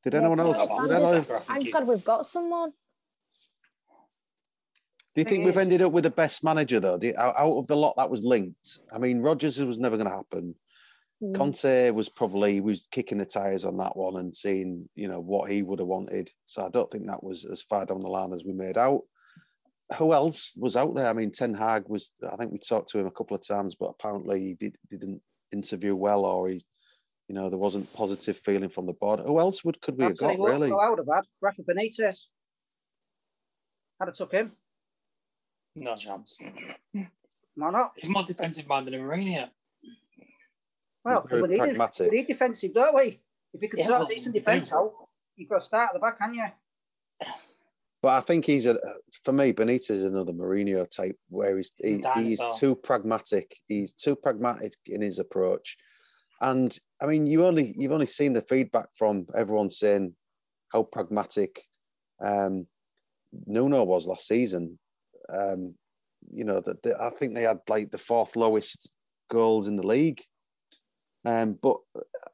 Did 0.04 0.12
yeah, 0.12 0.20
anyone 0.20 0.38
else? 0.38 0.58
I'm, 0.60 0.88
just, 0.88 1.50
I'm 1.50 1.64
glad 1.64 1.86
we've 1.86 2.04
got 2.04 2.26
someone. 2.26 2.70
Do 5.14 5.22
you 5.22 5.24
think 5.24 5.44
we've 5.44 5.56
ended 5.56 5.82
up 5.82 5.90
with 5.90 6.04
the 6.04 6.10
best 6.10 6.44
manager 6.44 6.78
though? 6.78 6.96
You, 7.02 7.12
out, 7.18 7.34
out, 7.36 7.58
of 7.58 7.66
the 7.66 7.76
lot 7.76 7.94
that 7.96 8.08
was 8.08 8.22
linked, 8.22 8.78
I 8.92 8.98
mean, 8.98 9.20
Rodgers 9.20 9.60
was 9.64 9.80
never 9.80 9.96
going 9.96 10.08
to 10.08 10.14
happen. 10.14 10.54
Mm. 11.22 11.34
Conte 11.34 11.90
was 11.90 12.08
probably 12.08 12.60
was 12.60 12.86
kicking 12.90 13.18
the 13.18 13.26
tires 13.26 13.64
on 13.64 13.76
that 13.78 13.96
one 13.96 14.16
and 14.16 14.34
seeing 14.34 14.88
you 14.94 15.08
know 15.08 15.20
what 15.20 15.50
he 15.50 15.62
would 15.62 15.80
have 15.80 15.88
wanted. 15.88 16.30
So 16.44 16.64
I 16.64 16.70
don't 16.70 16.90
think 16.90 17.06
that 17.06 17.24
was 17.24 17.44
as 17.44 17.62
far 17.62 17.84
down 17.86 18.00
the 18.00 18.08
line 18.08 18.32
as 18.32 18.44
we 18.44 18.52
made 18.52 18.78
out 18.78 19.02
who 19.96 20.12
else 20.12 20.54
was 20.56 20.76
out 20.76 20.94
there? 20.94 21.08
I 21.08 21.12
mean, 21.12 21.30
Ten 21.30 21.54
Hag 21.54 21.84
was. 21.88 22.12
I 22.30 22.36
think 22.36 22.52
we 22.52 22.58
talked 22.58 22.90
to 22.90 22.98
him 22.98 23.06
a 23.06 23.10
couple 23.10 23.36
of 23.36 23.46
times, 23.46 23.74
but 23.74 23.86
apparently 23.88 24.40
he 24.40 24.54
did, 24.54 24.76
didn't 24.88 25.22
interview 25.52 25.94
well, 25.94 26.24
or 26.24 26.48
he, 26.48 26.62
you 27.28 27.34
know, 27.34 27.48
there 27.48 27.58
wasn't 27.58 27.92
positive 27.94 28.36
feeling 28.36 28.68
from 28.68 28.86
the 28.86 28.94
board. 28.94 29.20
Who 29.20 29.40
else 29.40 29.64
would 29.64 29.80
could 29.80 29.96
we 29.96 30.04
have 30.04 30.18
got? 30.18 30.38
Really, 30.38 30.70
I 30.70 30.90
would 30.90 30.98
have 30.98 31.08
had 31.12 31.24
Rafa 31.40 31.62
Benitez. 31.62 32.24
I'd 34.00 34.08
have 34.08 34.14
took 34.14 34.32
him. 34.32 34.52
No 35.74 35.96
chance. 35.96 36.38
Why 37.54 37.70
not? 37.70 37.92
He's 37.96 38.10
more 38.10 38.24
defensive 38.24 38.68
minded 38.68 38.94
than 38.94 39.00
Mourinho. 39.00 39.48
Well, 41.08 41.26
we 41.30 41.40
need, 41.40 41.78
we 42.00 42.08
need 42.10 42.26
defensive, 42.26 42.74
don't 42.74 42.94
we? 42.94 43.20
If 43.54 43.62
you 43.62 43.68
could 43.70 43.78
yeah, 43.78 43.86
sort 43.86 44.08
decent 44.08 44.34
defence 44.34 44.72
out, 44.74 44.92
you've 45.36 45.48
got 45.48 45.60
to 45.60 45.64
start 45.64 45.88
at 45.88 45.94
the 45.94 46.00
back, 46.00 46.18
haven't 46.20 46.36
you? 46.36 46.46
But 48.02 48.10
I 48.10 48.20
think 48.20 48.44
he's 48.44 48.66
a 48.66 48.78
for 49.24 49.32
me, 49.32 49.52
Benitez 49.52 49.90
is 49.90 50.04
another 50.04 50.32
Mourinho 50.32 50.88
type 50.88 51.16
where 51.30 51.56
he's 51.56 51.72
he, 51.78 52.02
he's 52.14 52.40
too 52.58 52.76
pragmatic. 52.76 53.56
He's 53.66 53.92
too 53.92 54.14
pragmatic 54.14 54.74
in 54.86 55.00
his 55.00 55.18
approach. 55.18 55.76
And 56.40 56.76
I 57.00 57.06
mean, 57.06 57.26
you 57.26 57.46
only 57.46 57.74
you've 57.76 57.92
only 57.92 58.06
seen 58.06 58.34
the 58.34 58.42
feedback 58.42 58.88
from 58.94 59.26
everyone 59.34 59.70
saying 59.70 60.14
how 60.72 60.84
pragmatic 60.84 61.62
um, 62.20 62.66
Nuno 63.46 63.82
was 63.84 64.06
last 64.06 64.28
season. 64.28 64.78
Um, 65.30 65.74
you 66.30 66.44
know 66.44 66.60
that 66.60 66.86
I 67.00 67.10
think 67.10 67.34
they 67.34 67.42
had 67.42 67.60
like 67.68 67.90
the 67.90 67.98
fourth 67.98 68.36
lowest 68.36 68.90
goals 69.28 69.66
in 69.66 69.76
the 69.76 69.86
league. 69.86 70.22
Um, 71.24 71.58
but 71.60 71.76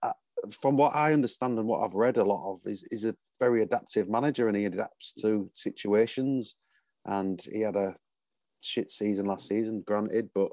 uh, 0.03 0.13
from 0.51 0.77
what 0.77 0.95
I 0.95 1.13
understand 1.13 1.59
and 1.59 1.67
what 1.69 1.81
I've 1.81 1.95
read 1.95 2.17
a 2.17 2.25
lot 2.25 2.53
of 2.53 2.61
is 2.67 2.83
is 2.91 3.05
a 3.05 3.15
very 3.41 3.63
adaptive 3.63 4.09
manager 4.09 4.49
and 4.49 4.57
he 4.57 4.65
adapts 4.65 5.13
to 5.23 5.51
situations. 5.53 6.55
And 7.07 7.41
he 7.53 7.61
had 7.61 7.77
a 7.77 7.95
shit 8.63 8.91
season 8.91 9.27
last 9.27 9.47
season, 9.47 9.83
granted, 9.87 10.31
but 10.35 10.51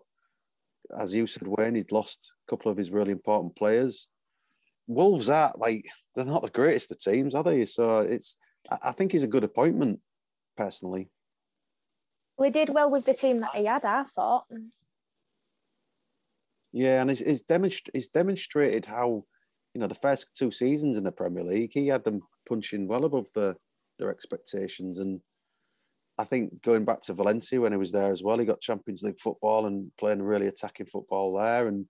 as 0.97 1.15
you 1.15 1.27
said, 1.27 1.47
Wayne, 1.47 1.75
he'd 1.75 1.91
lost 1.91 2.33
a 2.45 2.49
couple 2.49 2.71
of 2.71 2.77
his 2.77 2.91
really 2.91 3.11
important 3.11 3.55
players. 3.55 4.09
Wolves 4.87 5.29
are 5.29 5.53
like 5.57 5.85
they're 6.15 6.25
not 6.25 6.43
the 6.43 6.49
greatest 6.49 6.91
of 6.91 6.99
teams, 6.99 7.35
are 7.35 7.43
they? 7.43 7.65
So 7.65 7.97
it's 7.97 8.35
I 8.81 8.91
think 8.91 9.11
he's 9.11 9.23
a 9.23 9.27
good 9.27 9.43
appointment, 9.43 9.99
personally. 10.57 11.09
We 12.37 12.49
did 12.49 12.69
well 12.69 12.89
with 12.89 13.05
the 13.05 13.13
team 13.13 13.39
that 13.39 13.55
he 13.55 13.65
had, 13.65 13.85
I 13.85 14.03
thought. 14.03 14.45
Yeah, 16.73 17.01
and 17.01 17.09
he's, 17.09 17.19
he's, 17.19 17.43
demonst- 17.43 17.89
he's 17.93 18.07
demonstrated 18.07 18.85
how 18.85 19.25
you 19.73 19.79
know, 19.79 19.87
the 19.87 19.95
first 19.95 20.35
two 20.35 20.51
seasons 20.51 20.97
in 20.97 21.03
the 21.03 21.11
Premier 21.11 21.43
League, 21.43 21.71
he 21.73 21.87
had 21.87 22.03
them 22.03 22.21
punching 22.47 22.87
well 22.87 23.05
above 23.05 23.27
the, 23.33 23.55
their 23.99 24.09
expectations. 24.09 24.99
And 24.99 25.21
I 26.17 26.23
think 26.23 26.61
going 26.61 26.83
back 26.83 27.01
to 27.01 27.13
Valencia 27.13 27.61
when 27.61 27.71
he 27.71 27.77
was 27.77 27.91
there 27.91 28.11
as 28.11 28.23
well, 28.23 28.37
he 28.37 28.45
got 28.45 28.61
Champions 28.61 29.03
League 29.03 29.19
football 29.19 29.65
and 29.65 29.91
playing 29.97 30.21
really 30.21 30.47
attacking 30.47 30.87
football 30.87 31.37
there. 31.37 31.67
And 31.67 31.85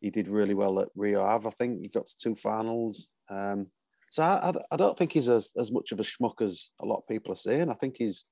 he 0.00 0.10
did 0.10 0.28
really 0.28 0.54
well 0.54 0.80
at 0.80 0.88
Rio 0.96 1.22
Ave. 1.22 1.46
I 1.46 1.52
think 1.52 1.82
he 1.82 1.88
got 1.88 2.06
to 2.06 2.18
two 2.18 2.34
finals. 2.34 3.10
Um, 3.28 3.68
so 4.10 4.24
I, 4.24 4.52
I, 4.72 4.76
don't 4.76 4.98
think 4.98 5.12
he's 5.12 5.28
as, 5.28 5.52
as 5.56 5.70
much 5.70 5.92
of 5.92 6.00
a 6.00 6.02
schmuck 6.02 6.40
as 6.40 6.72
a 6.80 6.86
lot 6.86 6.98
of 6.98 7.06
people 7.06 7.32
are 7.32 7.36
saying. 7.36 7.70
I 7.70 7.74
think 7.74 7.96
he's 7.98 8.24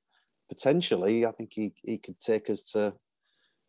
potentially, 0.49 1.25
I 1.25 1.31
think 1.31 1.53
he, 1.53 1.73
he 1.85 1.99
could 1.99 2.19
take 2.19 2.51
us 2.51 2.65
to 2.73 2.95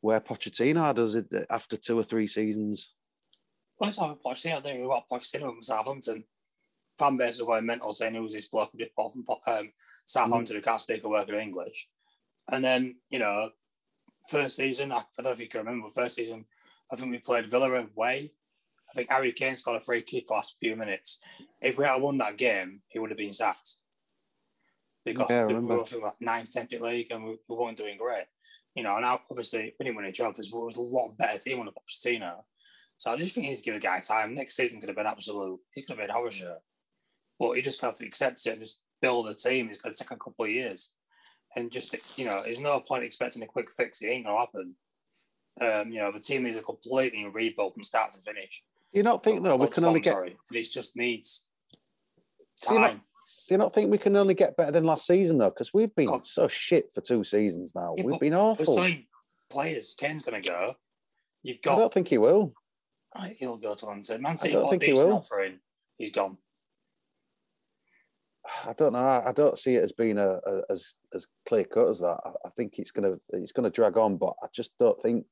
where 0.01 0.19
Pochettino 0.19 0.93
does 0.95 1.15
it 1.15 1.27
after 1.49 1.77
two 1.77 1.99
or 1.99 2.03
three 2.03 2.27
seasons 2.27 2.93
let's 3.79 3.99
have 3.99 4.11
a 4.11 4.15
Pochettino. 4.15 4.57
I 4.57 4.59
think 4.59 4.79
we've 4.79 4.89
got 4.89 5.07
Pochettino 5.11 5.51
from 5.51 5.61
Southampton. 5.61 6.23
Fan 6.97 7.17
base 7.17 7.41
are 7.41 7.45
going 7.45 7.65
mental 7.65 7.93
saying 7.93 8.13
he 8.13 8.19
was 8.19 8.33
this 8.33 8.49
bloke 8.49 8.71
bought 8.95 9.13
from 9.13 9.23
um, 9.47 9.71
Southampton 10.05 10.55
who 10.55 10.61
can't 10.61 10.79
speak 10.79 11.03
a 11.03 11.09
word 11.09 11.29
of 11.29 11.35
English. 11.35 11.87
And 12.51 12.63
then, 12.63 12.95
you 13.09 13.19
know, 13.19 13.49
first 14.29 14.57
season, 14.57 14.91
I 14.91 14.95
don't 14.95 15.25
know 15.25 15.31
if 15.31 15.39
you 15.39 15.47
can 15.47 15.61
remember, 15.65 15.87
first 15.87 16.15
season, 16.15 16.45
I 16.91 16.95
think 16.95 17.11
we 17.11 17.19
played 17.19 17.45
Villa 17.45 17.69
away. 17.69 18.29
I 18.89 18.93
think 18.93 19.09
Harry 19.09 19.31
Kane 19.31 19.55
scored 19.55 19.81
a 19.81 19.85
free 19.85 20.01
kick 20.01 20.29
last 20.31 20.57
few 20.59 20.75
minutes. 20.75 21.23
If 21.61 21.77
we 21.77 21.85
had 21.85 22.01
won 22.01 22.17
that 22.17 22.37
game, 22.37 22.81
he 22.89 22.99
would 22.99 23.11
have 23.11 23.17
been 23.17 23.33
sacked. 23.33 23.75
Because 25.05 25.29
yeah, 25.29 25.45
we 25.45 25.53
were 25.53 25.85
from 25.85 26.01
like 26.01 26.19
ninth, 26.19 26.51
tenth 26.51 26.73
league 26.81 27.07
and 27.11 27.23
we, 27.23 27.37
we 27.47 27.55
weren't 27.55 27.77
doing 27.77 27.97
great. 27.97 28.25
You 28.75 28.83
know, 28.83 28.95
and 28.95 29.05
obviously 29.05 29.73
we 29.79 29.83
didn't 29.83 29.95
win 29.95 30.05
any 30.05 30.13
trophies, 30.13 30.49
but 30.49 30.59
it 30.59 30.65
was 30.65 30.77
a 30.77 30.81
lot 30.81 31.17
better 31.17 31.39
team 31.39 31.59
under 31.59 31.71
Pochettino. 31.71 32.43
So 32.97 33.11
I 33.11 33.17
just 33.17 33.33
think 33.33 33.47
he's 33.47 33.61
give 33.61 33.75
the 33.75 33.79
guy 33.79 33.99
time. 33.99 34.35
Next 34.35 34.55
season 34.55 34.79
could 34.79 34.89
have 34.89 34.95
been 34.95 35.07
absolute. 35.07 35.59
He 35.73 35.81
could 35.81 35.97
have 35.97 36.07
been 36.07 36.29
shirt, 36.29 36.59
but 37.39 37.53
he 37.53 37.61
just 37.61 37.81
got 37.81 37.95
to 37.95 38.05
accept 38.05 38.45
it 38.45 38.51
and 38.51 38.61
just 38.61 38.83
build 39.01 39.29
a 39.29 39.33
team. 39.33 39.69
It's 39.69 39.81
going 39.81 39.93
to 39.93 39.99
take 39.99 40.11
a 40.11 40.17
couple 40.17 40.45
of 40.45 40.51
years, 40.51 40.93
and 41.55 41.71
just 41.71 41.95
you 42.17 42.25
know, 42.25 42.41
there's 42.43 42.59
no 42.59 42.79
point 42.81 43.03
expecting 43.03 43.41
a 43.41 43.47
quick 43.47 43.71
fix. 43.71 44.01
It 44.01 44.07
ain't 44.07 44.25
going 44.25 44.35
to 44.35 44.39
happen. 44.39 44.75
Um, 45.61 45.91
you 45.91 45.99
know, 45.99 46.11
the 46.11 46.19
team 46.19 46.45
is 46.45 46.57
a 46.57 46.61
completely 46.61 47.25
rebuilt 47.25 47.73
from 47.73 47.83
start 47.83 48.11
to 48.11 48.21
finish. 48.21 48.63
You 48.93 49.03
not 49.03 49.23
think 49.23 49.37
so, 49.37 49.43
though 49.43 49.55
we 49.63 49.67
can 49.67 49.85
only 49.85 49.99
get? 49.99 50.13
Sorry, 50.13 50.37
it 50.51 50.71
just 50.71 50.97
needs 50.97 51.49
time. 52.61 53.01
Do 53.49 53.55
you, 53.55 53.57
not, 53.57 53.73
do 53.73 53.81
you 53.81 53.87
not 53.87 53.89
think 53.89 53.91
we 53.91 53.97
can 53.97 54.15
only 54.15 54.35
get 54.35 54.55
better 54.57 54.71
than 54.71 54.83
last 54.83 55.07
season 55.07 55.39
though? 55.39 55.49
Because 55.49 55.73
we've 55.73 55.95
been 55.95 56.05
God. 56.05 56.23
so 56.23 56.47
shit 56.47 56.91
for 56.93 57.01
two 57.01 57.23
seasons 57.23 57.73
now. 57.73 57.95
Yeah, 57.97 58.03
we've 58.03 58.19
been 58.19 58.35
awful. 58.35 58.63
The 58.63 58.71
same 58.71 59.05
players. 59.49 59.95
Kane's 59.99 60.23
going 60.23 60.39
to 60.39 60.47
go. 60.47 60.75
You've 61.41 61.59
got. 61.59 61.73
I 61.75 61.79
don't 61.79 61.91
think 61.91 62.09
he 62.09 62.19
will. 62.19 62.53
I- 63.15 63.33
He'll 63.39 63.57
go 63.57 63.73
to 63.73 63.85
Conte. 63.87 64.19
Man 64.19 64.37
City 64.37 64.53
don't 64.53 64.69
think 64.69 64.83
he 64.83 64.93
will. 64.93 65.13
offer 65.13 65.41
in. 65.41 65.59
He's 65.97 66.11
gone. 66.11 66.37
I 68.67 68.73
don't 68.73 68.93
know. 68.93 68.99
I, 68.99 69.29
I 69.29 69.33
don't 69.33 69.57
see 69.57 69.77
it 69.77 69.83
as 69.83 69.93
being 69.93 70.19
a, 70.19 70.39
a 70.45 70.61
as 70.69 70.93
as 71.15 71.25
clear 71.47 71.63
cut 71.63 71.89
as 71.89 72.01
that. 72.01 72.19
I, 72.23 72.29
I 72.45 72.49
think 72.55 72.77
it's 72.77 72.91
gonna 72.91 73.15
it's 73.29 73.51
gonna 73.51 73.71
drag 73.71 73.97
on, 73.97 74.17
but 74.17 74.33
I 74.43 74.47
just 74.53 74.77
don't 74.77 74.99
think 75.01 75.25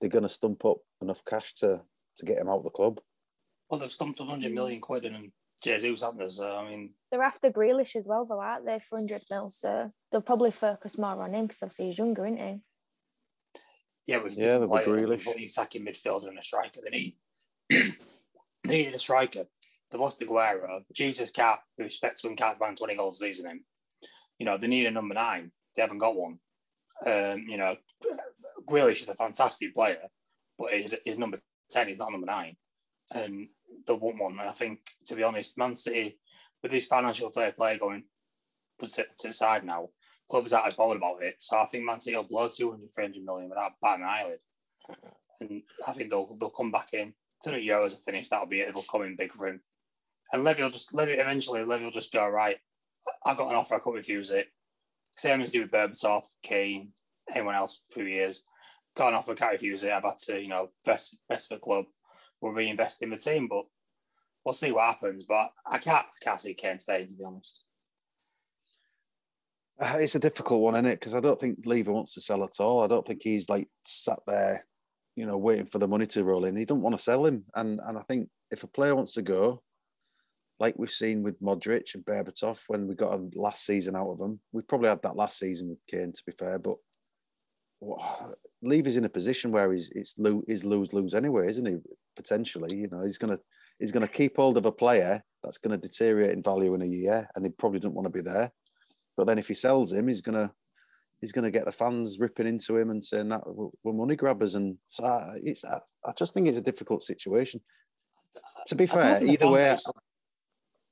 they're 0.00 0.10
gonna 0.10 0.28
stump 0.28 0.64
up 0.64 0.78
enough 1.00 1.24
cash 1.24 1.54
to 1.54 1.82
to 2.16 2.24
get 2.24 2.38
him 2.38 2.48
out 2.48 2.58
of 2.58 2.64
the 2.64 2.70
club. 2.70 3.00
Well, 3.70 3.78
they've 3.78 3.90
stumped 3.90 4.18
100 4.18 4.52
million 4.52 4.80
quid 4.80 5.04
in 5.04 5.32
Jesus, 5.62 6.02
haven't 6.02 6.18
they? 6.18 6.28
So, 6.28 6.56
I 6.56 6.68
mean, 6.68 6.94
They're 7.10 7.22
after 7.22 7.50
Grealish 7.50 7.96
as 7.96 8.08
well, 8.08 8.24
though, 8.26 8.40
aren't 8.40 8.66
they? 8.66 8.78
For 8.80 8.98
100 8.98 9.22
mil. 9.30 9.50
So 9.50 9.92
they'll 10.10 10.20
probably 10.20 10.50
focus 10.50 10.98
more 10.98 11.22
on 11.22 11.34
him 11.34 11.46
because 11.46 11.62
obviously 11.62 11.86
he's 11.86 11.98
younger, 11.98 12.26
isn't 12.26 12.38
he? 12.38 12.60
yeah, 14.06 14.18
but 14.18 14.24
he's 14.28 14.38
Yeah, 14.38 14.58
different 14.58 14.70
they'll 14.70 14.78
be 14.78 14.84
player. 14.84 15.06
Grealish. 15.06 15.24
But 15.24 15.36
he's 15.36 15.56
attacking 15.56 15.84
midfielder 15.86 16.28
and 16.28 16.38
a 16.38 16.42
striker. 16.42 16.80
They 16.90 16.98
need, 16.98 17.14
they 18.64 18.78
needed 18.78 18.94
a 18.94 18.98
striker. 18.98 19.44
They've 19.90 20.00
lost 20.00 20.20
Aguero. 20.20 20.82
Jesus 20.94 21.30
can't, 21.30 21.60
expects 21.78 21.92
respect 21.94 22.18
to 22.20 22.28
him, 22.28 22.36
can't 22.36 22.58
ban 22.58 22.74
20 22.74 22.96
goals 22.96 23.20
a 23.20 23.26
season 23.26 23.50
in. 23.50 23.60
You 24.38 24.46
know, 24.46 24.56
they 24.56 24.68
need 24.68 24.86
a 24.86 24.90
number 24.90 25.14
nine. 25.14 25.52
They 25.74 25.82
haven't 25.82 25.98
got 25.98 26.16
one. 26.16 26.38
Um, 27.06 27.44
you 27.48 27.56
know, 27.56 27.76
Grealish 28.68 29.02
is 29.02 29.08
a 29.08 29.14
fantastic 29.14 29.74
player, 29.74 30.08
but 30.58 30.70
his, 30.70 30.94
his 31.04 31.18
number 31.18 31.38
10 31.70 31.88
is 31.88 31.98
not 31.98 32.12
number 32.12 32.26
nine. 32.26 32.56
And 33.14 33.48
they 33.86 33.94
want 33.94 34.20
one. 34.20 34.32
And 34.32 34.48
I 34.48 34.52
think, 34.52 34.80
to 35.06 35.14
be 35.14 35.22
honest, 35.22 35.58
Man 35.58 35.74
City, 35.74 36.18
with 36.62 36.72
this 36.72 36.86
financial 36.86 37.30
fair 37.30 37.52
play 37.52 37.78
going 37.78 38.04
put 38.78 38.90
to, 38.90 39.04
to 39.18 39.28
the 39.28 39.32
side 39.32 39.64
now, 39.64 39.90
clubs 40.30 40.52
aren't 40.52 40.68
as 40.68 40.74
bothered 40.74 40.98
about 40.98 41.22
it. 41.22 41.36
So 41.38 41.58
I 41.58 41.64
think 41.66 41.84
Man 41.84 42.00
City 42.00 42.16
will 42.16 42.24
blow 42.24 42.48
200, 42.48 42.88
300 42.94 43.24
million 43.24 43.48
without 43.48 43.72
batting 43.80 44.04
an 44.04 44.10
eyelid. 44.10 44.40
And 45.40 45.62
I 45.88 45.92
think 45.92 46.10
they'll 46.10 46.36
they'll 46.38 46.50
come 46.50 46.70
back 46.70 46.88
in. 46.92 47.14
Soon 47.40 47.54
as 47.54 47.66
Euros 47.66 47.96
are 47.96 48.12
finished, 48.12 48.30
that'll 48.30 48.46
be 48.46 48.60
it. 48.60 48.68
It'll 48.68 48.84
come 48.90 49.02
in 49.02 49.16
big 49.16 49.32
for 49.32 49.48
him. 49.48 49.60
And 50.32 50.44
Levy 50.44 50.62
will 50.62 50.70
just, 50.70 50.94
Levy, 50.94 51.12
eventually, 51.12 51.64
Levy 51.64 51.84
will 51.84 51.90
just 51.90 52.12
go, 52.12 52.28
right, 52.28 52.56
I 53.26 53.34
got 53.34 53.50
an 53.50 53.56
offer, 53.56 53.74
I 53.74 53.80
can't 53.80 53.96
refuse 53.96 54.30
it. 54.30 54.48
Same 55.04 55.40
as 55.40 55.50
do 55.50 55.62
with 55.62 55.70
Berbatov, 55.70 56.26
Kane, 56.42 56.92
anyone 57.34 57.54
else 57.54 57.82
for 57.90 58.02
years. 58.02 58.44
Got 58.96 59.08
an 59.08 59.14
offer, 59.14 59.34
can't 59.34 59.52
refuse 59.52 59.82
it. 59.82 59.92
I've 59.92 60.04
had 60.04 60.16
to, 60.26 60.40
you 60.40 60.48
know, 60.48 60.68
best, 60.84 61.20
best 61.28 61.48
for 61.48 61.54
the 61.54 61.60
club. 61.60 61.86
We'll 62.42 62.52
reinvest 62.52 63.02
in 63.02 63.10
the 63.10 63.16
team, 63.16 63.46
but 63.48 63.64
we'll 64.44 64.52
see 64.52 64.72
what 64.72 64.86
happens. 64.86 65.24
But 65.26 65.52
I 65.64 65.78
can't, 65.78 66.04
I 66.04 66.24
can't 66.24 66.40
see 66.40 66.54
Kane 66.54 66.80
staying, 66.80 67.06
to 67.06 67.16
be 67.16 67.24
honest. 67.24 67.64
Uh, 69.80 69.96
It's 70.00 70.16
a 70.16 70.18
difficult 70.18 70.60
one, 70.60 70.74
isn't 70.74 70.86
it? 70.86 71.00
Because 71.00 71.14
I 71.14 71.20
don't 71.20 71.40
think 71.40 71.60
Levy 71.64 71.90
wants 71.92 72.14
to 72.14 72.20
sell 72.20 72.42
at 72.42 72.58
all. 72.60 72.82
I 72.82 72.88
don't 72.88 73.06
think 73.06 73.22
he's 73.22 73.48
like 73.48 73.68
sat 73.84 74.18
there, 74.26 74.66
you 75.14 75.24
know, 75.24 75.38
waiting 75.38 75.66
for 75.66 75.78
the 75.78 75.86
money 75.86 76.06
to 76.06 76.24
roll 76.24 76.44
in. 76.44 76.56
He 76.56 76.64
don't 76.64 76.82
want 76.82 76.96
to 76.96 77.02
sell 77.02 77.24
him, 77.24 77.44
and 77.54 77.80
and 77.86 77.96
I 77.96 78.02
think 78.02 78.28
if 78.50 78.64
a 78.64 78.68
player 78.68 78.94
wants 78.96 79.14
to 79.14 79.22
go, 79.22 79.62
like 80.58 80.74
we've 80.76 80.90
seen 80.90 81.22
with 81.22 81.40
Modric 81.40 81.94
and 81.94 82.04
Berbatov 82.04 82.64
when 82.66 82.86
we 82.88 82.94
got 82.96 83.14
a 83.14 83.28
last 83.36 83.64
season 83.64 83.94
out 83.96 84.10
of 84.10 84.18
them, 84.18 84.40
we 84.52 84.62
probably 84.62 84.88
had 84.88 85.02
that 85.02 85.16
last 85.16 85.38
season 85.38 85.68
with 85.70 85.86
Kane, 85.88 86.12
to 86.12 86.22
be 86.26 86.32
fair. 86.32 86.58
But 86.58 86.76
what- 87.78 88.36
Levy's 88.62 88.96
in 88.96 89.04
a 89.04 89.08
position 89.08 89.50
where 89.50 89.72
he's 89.72 89.90
it's 89.90 90.14
lo- 90.18 90.44
is 90.46 90.64
lose 90.64 90.92
lose 90.92 91.14
anyway, 91.14 91.48
isn't 91.48 91.66
he? 91.66 91.76
Potentially, 92.14 92.76
you 92.76 92.88
know, 92.88 93.02
he's 93.02 93.18
gonna 93.18 93.38
he's 93.78 93.92
gonna 93.92 94.08
keep 94.08 94.36
hold 94.36 94.56
of 94.56 94.66
a 94.66 94.72
player 94.72 95.22
that's 95.42 95.58
going 95.58 95.78
to 95.78 95.88
deteriorate 95.88 96.30
in 96.30 96.42
value 96.42 96.72
in 96.74 96.82
a 96.82 96.86
year, 96.86 97.28
and 97.34 97.44
he 97.44 97.50
probably 97.50 97.80
doesn't 97.80 97.94
want 97.94 98.06
to 98.06 98.12
be 98.12 98.20
there. 98.20 98.52
But 99.16 99.26
then 99.26 99.38
if 99.38 99.48
he 99.48 99.54
sells 99.54 99.92
him, 99.92 100.06
he's 100.08 100.22
gonna 100.22 100.52
he's 101.20 101.32
gonna 101.32 101.50
get 101.50 101.64
the 101.64 101.72
fans 101.72 102.18
ripping 102.20 102.46
into 102.46 102.76
him 102.76 102.90
and 102.90 103.02
saying 103.02 103.30
that 103.30 103.42
we're 103.46 103.70
we're 103.82 103.92
money 103.92 104.16
grabbers, 104.16 104.54
and 104.54 104.78
so 104.86 105.04
I, 105.04 105.38
it's 105.42 105.64
I, 105.64 105.78
I 106.04 106.12
just 106.16 106.32
think 106.32 106.46
it's 106.46 106.58
a 106.58 106.62
difficult 106.62 107.02
situation. 107.02 107.60
To 108.68 108.74
be 108.74 108.86
fair, 108.86 109.22
either 109.24 109.50
way, 109.50 109.70
base- 109.70 109.90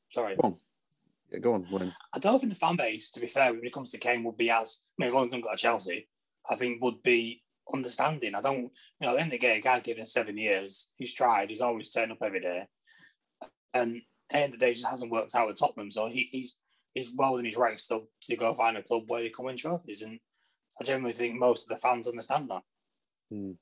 sorry. 0.09 0.37
go 0.37 0.49
on, 0.49 0.57
yeah, 1.31 1.39
go 1.39 1.55
on, 1.55 1.67
William. 1.71 1.93
I 2.15 2.19
don't 2.19 2.39
think 2.39 2.53
the 2.53 2.59
fan 2.59 2.77
base, 2.77 3.11
to 3.11 3.21
be 3.21 3.29
fair, 3.29 3.53
when 3.53 3.65
it 3.65 3.73
comes 3.73 3.93
to 3.93 3.99
Kane, 3.99 4.25
would 4.25 4.37
be 4.37 4.51
as, 4.51 4.81
I 4.91 4.95
mean, 4.99 5.07
as 5.07 5.15
long 5.15 5.25
as 5.25 5.31
they've 5.31 5.43
got 5.43 5.55
a 5.55 5.57
Chelsea, 5.57 6.09
I 6.51 6.57
think 6.57 6.83
would 6.83 7.03
be 7.03 7.43
understanding. 7.75 8.35
I 8.35 8.41
don't, 8.41 8.63
you 8.63 8.71
know, 9.01 9.11
at 9.11 9.15
the 9.15 9.21
end 9.23 9.33
of 9.33 9.33
the 9.33 9.39
day, 9.39 9.59
a 9.59 9.61
guy 9.61 9.81
given 9.81 10.05
seven 10.05 10.37
years, 10.37 10.93
he's 10.97 11.15
tried, 11.15 11.51
he's 11.51 11.61
always 11.61 11.93
turned 11.93 12.13
up 12.13 12.19
every 12.23 12.41
day. 12.41 12.67
And 13.75 13.97
at 13.97 14.03
the 14.31 14.37
end 14.37 14.55
of 14.55 14.59
the 14.59 14.67
day, 14.67 14.73
just 14.73 14.89
hasn't 14.89 15.13
worked 15.13 15.35
out 15.35 15.47
with 15.47 15.59
Tottenham. 15.59 15.91
So 15.91 16.07
he, 16.07 16.29
he's 16.31 16.61
he's 16.95 17.13
well 17.15 17.33
within 17.33 17.47
his 17.47 17.57
rights 17.57 17.89
to, 17.89 18.03
to 18.23 18.37
go 18.37 18.53
find 18.55 18.77
a 18.77 18.83
club 18.83 19.05
where 19.07 19.23
he 19.23 19.31
can 19.31 19.45
win 19.45 19.57
trophies. 19.57 20.03
And 20.03 20.19
I 20.81 20.85
generally 20.85 21.13
think 21.13 21.39
most 21.39 21.71
of 21.71 21.77
the 21.77 21.81
fans 21.81 22.09
understand 22.09 22.49
that. 22.51 22.63
Hmm. 23.31 23.53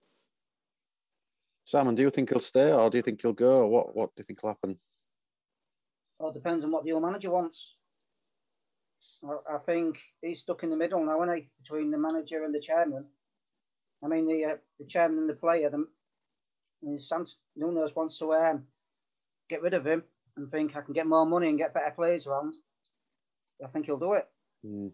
Simon, 1.64 1.94
do 1.94 2.02
you 2.02 2.10
think 2.10 2.30
he'll 2.30 2.38
stay 2.38 2.72
or 2.72 2.88
do 2.88 2.96
you 2.96 3.02
think 3.02 3.20
he'll 3.20 3.34
go? 3.34 3.60
Or 3.60 3.68
what 3.68 3.96
what 3.96 4.10
do 4.16 4.20
you 4.20 4.24
think 4.24 4.42
will 4.42 4.50
happen? 4.50 4.78
Well, 6.18 6.30
it 6.30 6.34
depends 6.34 6.64
on 6.64 6.72
what 6.72 6.84
the 6.84 6.92
old 6.92 7.02
manager 7.02 7.30
wants. 7.30 7.74
I, 9.22 9.56
I 9.56 9.58
think 9.58 9.98
he's 10.22 10.40
stuck 10.40 10.62
in 10.62 10.70
the 10.70 10.76
middle 10.76 11.04
now, 11.04 11.22
isn't 11.22 11.36
he, 11.36 11.48
between 11.62 11.90
the 11.90 11.98
manager 11.98 12.44
and 12.44 12.54
the 12.54 12.60
chairman. 12.60 13.04
I 14.04 14.08
mean, 14.08 14.26
the 14.26 14.52
uh, 14.52 14.56
the 14.78 14.86
chairman 14.86 15.18
and 15.18 15.28
the 15.28 15.34
player. 15.34 15.70
The, 15.70 15.78
I 15.78 16.86
mean, 16.86 16.98
Sans, 16.98 17.38
Nunes 17.56 17.96
wants 17.96 18.18
to 18.18 18.32
um, 18.32 18.64
get 19.48 19.62
rid 19.62 19.74
of 19.74 19.86
him 19.86 20.04
and 20.36 20.50
think 20.50 20.76
I 20.76 20.82
can 20.82 20.94
get 20.94 21.06
more 21.06 21.26
money 21.26 21.48
and 21.48 21.58
get 21.58 21.74
better 21.74 21.92
players 21.94 22.26
around. 22.26 22.54
I 23.64 23.68
think 23.68 23.86
he'll 23.86 23.98
do 23.98 24.14
it. 24.14 24.28
Hmm. 24.64 24.88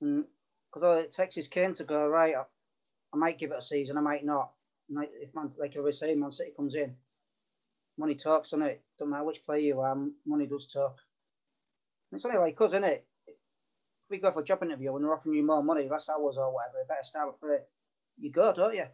Because 0.00 0.82
all 0.82 0.98
it 0.98 1.12
takes 1.12 1.36
is 1.36 1.48
Kane 1.48 1.74
to 1.74 1.84
go 1.84 2.06
right. 2.06 2.34
I, 2.36 2.42
I 3.12 3.16
might 3.16 3.38
give 3.38 3.50
it 3.50 3.58
a 3.58 3.62
season, 3.62 3.96
I 3.96 4.02
might 4.02 4.24
not. 4.24 4.50
If 4.88 5.34
man, 5.34 5.50
like 5.58 5.76
I 5.76 5.80
was 5.80 5.98
saying, 5.98 6.20
Man 6.20 6.30
City 6.30 6.52
comes 6.56 6.74
in, 6.74 6.94
money 7.98 8.14
talks, 8.14 8.52
on 8.52 8.62
it? 8.62 8.82
Don't 8.98 9.10
matter 9.10 9.24
which 9.24 9.44
player 9.44 9.60
you 9.60 9.80
are, 9.80 9.96
money 10.26 10.46
does 10.46 10.68
talk. 10.68 10.96
It's 12.12 12.24
only 12.24 12.38
like 12.38 12.60
us, 12.60 12.68
isn't 12.68 12.84
it? 12.84 13.06
If 13.26 14.10
we 14.10 14.18
go 14.18 14.30
for 14.30 14.40
a 14.40 14.44
job 14.44 14.62
interview 14.62 14.94
and 14.94 15.04
they're 15.04 15.12
offering 15.12 15.36
you 15.36 15.44
more 15.44 15.62
money, 15.62 15.88
less 15.88 16.08
hours 16.08 16.36
or 16.36 16.54
whatever, 16.54 16.84
better 16.86 17.00
start 17.02 17.34
with 17.42 17.50
it. 17.52 17.68
You 18.18 18.32
go, 18.32 18.52
don't 18.52 18.74
you? 18.74 18.84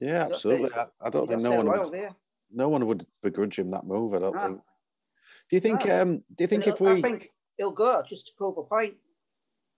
Yeah, 0.00 0.18
That's 0.20 0.32
absolutely. 0.32 0.70
I, 0.74 0.86
I 1.00 1.10
don't 1.10 1.22
You 1.22 1.28
think 1.28 1.42
no 1.42 1.52
one 1.52 1.66
loyal, 1.66 1.90
would, 1.90 1.92
do 1.92 2.08
no 2.50 2.68
one 2.68 2.86
would 2.86 3.06
begrudge 3.22 3.58
him 3.58 3.70
that 3.70 3.84
move. 3.84 4.14
I 4.14 4.18
don't 4.18 4.34
No. 4.34 4.40
think. 4.40 4.60
Do 5.48 5.56
you 5.56 5.60
think? 5.60 5.84
No. 5.86 6.02
Um, 6.02 6.18
do 6.34 6.44
you 6.44 6.46
think 6.48 6.66
And 6.66 6.74
if 6.74 6.80
we? 6.80 6.90
I 6.90 7.00
think 7.00 7.28
he'll 7.56 7.72
go 7.72 8.02
just 8.08 8.26
to 8.28 8.32
prove 8.36 8.58
a 8.58 8.62
point 8.62 8.94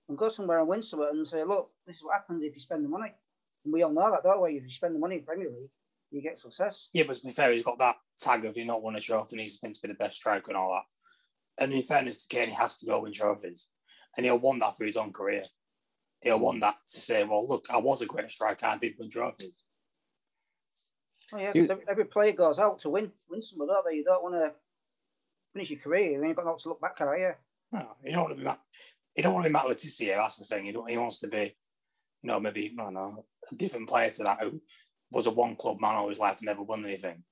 and 0.08 0.18
go 0.18 0.28
somewhere 0.28 0.61
and 0.61 0.68
win 0.68 0.82
something 0.82 1.08
and 1.11 1.26
say, 1.26 1.44
look, 1.44 1.70
this 1.87 1.96
is 1.96 2.02
what 2.04 2.14
happens 2.14 2.42
if 2.42 2.54
you 2.54 2.61
spend 2.61 2.84
the 2.84 2.88
money. 2.88 3.12
And 3.64 3.73
we 3.73 3.82
all 3.82 3.92
know 3.92 4.11
that, 4.11 4.23
don't 4.23 4.42
we? 4.42 4.56
If 4.56 4.64
you 4.64 4.70
spend 4.70 4.94
the 4.94 4.99
money 4.99 5.16
in 5.16 5.25
Premier 5.25 5.49
League, 5.49 5.70
you 6.11 6.23
get 6.23 6.38
success. 6.38 6.88
Yeah, 6.92 7.04
but 7.06 7.16
to 7.16 7.26
be 7.26 7.32
fair, 7.32 7.50
he's 7.50 7.62
got 7.62 7.78
that 7.78 7.96
tag 8.18 8.44
of 8.44 8.56
you 8.56 8.64
not 8.66 8.82
won 8.82 8.96
a 8.96 9.00
trophy 9.00 9.37
and 9.37 9.40
he's 9.40 9.62
meant 9.62 9.75
to 9.76 9.82
be 9.82 9.88
the 9.88 9.94
best 9.99 10.16
striker 10.16 10.50
and 10.50 10.56
all 10.56 10.70
that. 10.73 11.62
And 11.64 11.73
in 11.73 11.82
fairness 11.82 12.26
to 12.26 12.34
Kane, 12.34 12.50
he 12.50 12.54
has 12.54 12.78
to 12.80 12.87
go 12.87 13.00
win 13.00 13.12
trophies. 13.12 13.70
And 14.16 14.26
he'll 14.26 14.38
want 14.38 14.61
that 14.61 14.76
for 14.76 14.84
his 14.84 14.96
own 14.96 15.12
career. 15.12 15.42
He'll 16.25 16.40
want 16.40 16.62
that 16.62 16.78
to 16.87 17.00
say, 17.00 17.23
well, 17.23 17.47
look, 17.47 17.66
I 17.71 17.76
was 17.76 18.00
a 18.00 18.07
great 18.07 18.31
striker, 18.31 18.64
I 18.66 18.78
did 18.78 18.95
win 18.99 19.11
trophies. 19.11 19.52
Oh, 21.33 21.38
yeah, 21.38 21.52
'cause 21.52 21.71
every, 21.71 21.85
every 21.88 22.04
player 22.07 22.33
goes 22.33 22.59
out 22.59 22.81
to 22.81 22.88
win, 22.90 23.12
win 23.28 23.43
something, 23.43 23.66
don't 23.66 23.85
they? 23.87 23.97
You 23.97 24.04
don't 24.04 24.23
want 24.23 24.35
to 24.35 24.52
finish 25.52 25.71
your 25.71 25.81
career. 25.81 26.12
You 26.12 26.25
ain't 26.25 26.37
got 26.37 26.47
nothing 26.47 26.61
to 26.61 26.69
look 26.71 26.81
back 26.81 26.97
at, 27.00 27.09
are 27.09 27.19
you? 27.19 27.35
No, 27.73 27.97
you 28.02 28.12
don't 28.12 28.23
want 28.23 28.33
to 28.33 28.38
be 28.38 28.45
Matt, 28.45 28.61
you 29.14 29.23
don't 29.23 29.35
want 29.35 29.45
to 29.45 29.49
be 29.50 29.52
Matt 29.52 29.66
Le 29.66 29.75
Tissier, 29.75 30.16
that's 30.16 30.38
the 30.38 30.47
thing. 30.47 30.64
You 30.66 30.73
don't, 30.73 30.90
he 30.90 30.97
wants 30.97 31.19
to 31.21 31.28
be, 31.28 31.54
you 32.23 32.28
know, 32.28 32.40
maybe, 32.40 32.75
I 32.78 32.83
don't 32.83 32.95
know, 32.95 33.26
a 33.50 33.54
different 33.54 33.88
player 33.88 34.11
to 34.11 34.23
that 34.25 34.40
who 34.40 34.62
was 35.11 35.26
a 35.26 35.31
one 35.31 35.57
club 35.57 35.81
man 35.81 35.97
all 35.97 36.09
his 36.09 36.21
life 36.21 36.38
and 36.38 36.47
never 36.47 36.62
won 36.62 36.85
anything. 36.85 37.23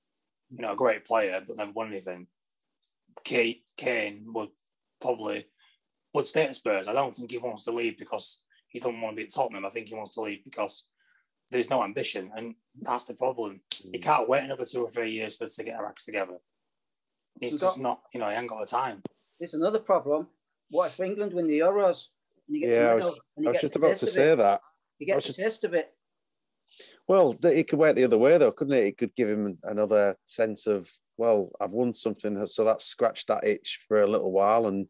You 0.51 0.59
know, 0.63 0.73
a 0.73 0.77
great 0.77 1.07
player, 1.07 1.43
but 1.47 1.57
never 1.57 1.73
won 1.73 1.89
anything. 1.89 2.27
Kane, 3.25 3.63
Kane 3.77 4.25
would 4.35 4.51
probably 5.01 5.47
would 6.13 6.27
stay 6.27 6.45
at 6.45 6.55
Spurs. 6.55 6.89
I 6.89 6.93
don't 6.93 7.15
think 7.15 7.31
he 7.31 7.39
wants 7.39 7.65
to 7.65 7.73
leave 7.73 7.97
because 7.97 8.45
he 8.73 8.81
doesn't 8.81 9.01
want 9.01 9.17
to 9.17 9.21
be 9.21 9.27
at 9.27 9.35
Tottenham. 9.35 9.67
I 9.67 9.71
think 9.71 9.89
he 9.89 9.95
wants 9.95 10.15
to 10.15 10.23
leave 10.23 10.45
because 10.45 10.89
there's 11.51 11.71
no 11.71 11.85
ambition, 11.85 12.31
and 12.35 12.55
that's 12.81 13.05
the 13.05 13.15
problem. 13.15 13.61
He 13.93 13.99
mm. 13.99 14.03
can't 14.03 14.29
wait 14.29 14.45
another 14.45 14.65
two 14.65 14.85
or 14.85 14.91
three 14.91 15.11
years 15.11 15.37
for 15.37 15.47
to 15.47 15.65
get 15.65 15.77
our 15.77 15.87
acts 15.87 16.07
together. 16.07 16.39
He's 17.39 17.53
He's 17.53 17.61
just 17.61 17.79
not, 17.79 18.01
you 18.13 18.21
know, 18.21 18.29
he 18.29 18.35
ain't 18.35 18.49
got 18.49 18.61
the 18.61 18.67
time. 18.67 19.03
There's 19.39 19.55
another 19.55 19.79
problem. 19.79 20.29
What 20.71 20.89
if 20.89 21.01
England 21.01 21.35
win 21.35 21.47
the 21.47 21.59
Euros? 21.59 22.07
And 22.49 22.57
you 22.57 22.63
get 22.63 22.71
Yeah, 22.71 22.91
I 22.91 22.95
was, 22.95 23.05
medal, 23.05 23.19
and 23.37 23.47
I 23.47 23.51
was 23.51 23.57
get 23.57 23.61
just 23.61 23.77
about 23.77 23.97
to 23.97 24.07
say 24.07 24.33
it. 24.33 24.37
that. 24.37 24.61
You 24.99 25.05
I 25.05 25.07
get 25.07 25.17
was 25.17 25.25
the 25.25 25.29
just- 25.29 25.39
taste 25.39 25.65
of 25.65 25.75
it. 25.75 25.93
Well, 27.07 27.35
th- 27.35 27.55
it 27.55 27.69
could 27.69 27.79
work 27.79 27.97
the 27.97 28.05
other 28.05 28.17
way 28.17 28.39
though, 28.39 28.53
couldn't 28.53 28.73
it? 28.73 28.87
It 28.87 28.99
could 28.99 29.15
give 29.15 29.29
him 29.29 29.59
another 29.63 30.17
sense 30.25 30.67
of, 30.67 30.91
well, 31.19 31.51
I've 31.61 31.73
won 31.73 31.93
something, 31.93 32.47
so 32.47 32.65
that's 32.65 32.87
scratched 32.87 33.29
that 33.29 33.45
itch 33.45 33.85
for 33.87 34.01
a 34.01 34.07
little 34.07 34.33
while. 34.33 34.67
And 34.67 34.89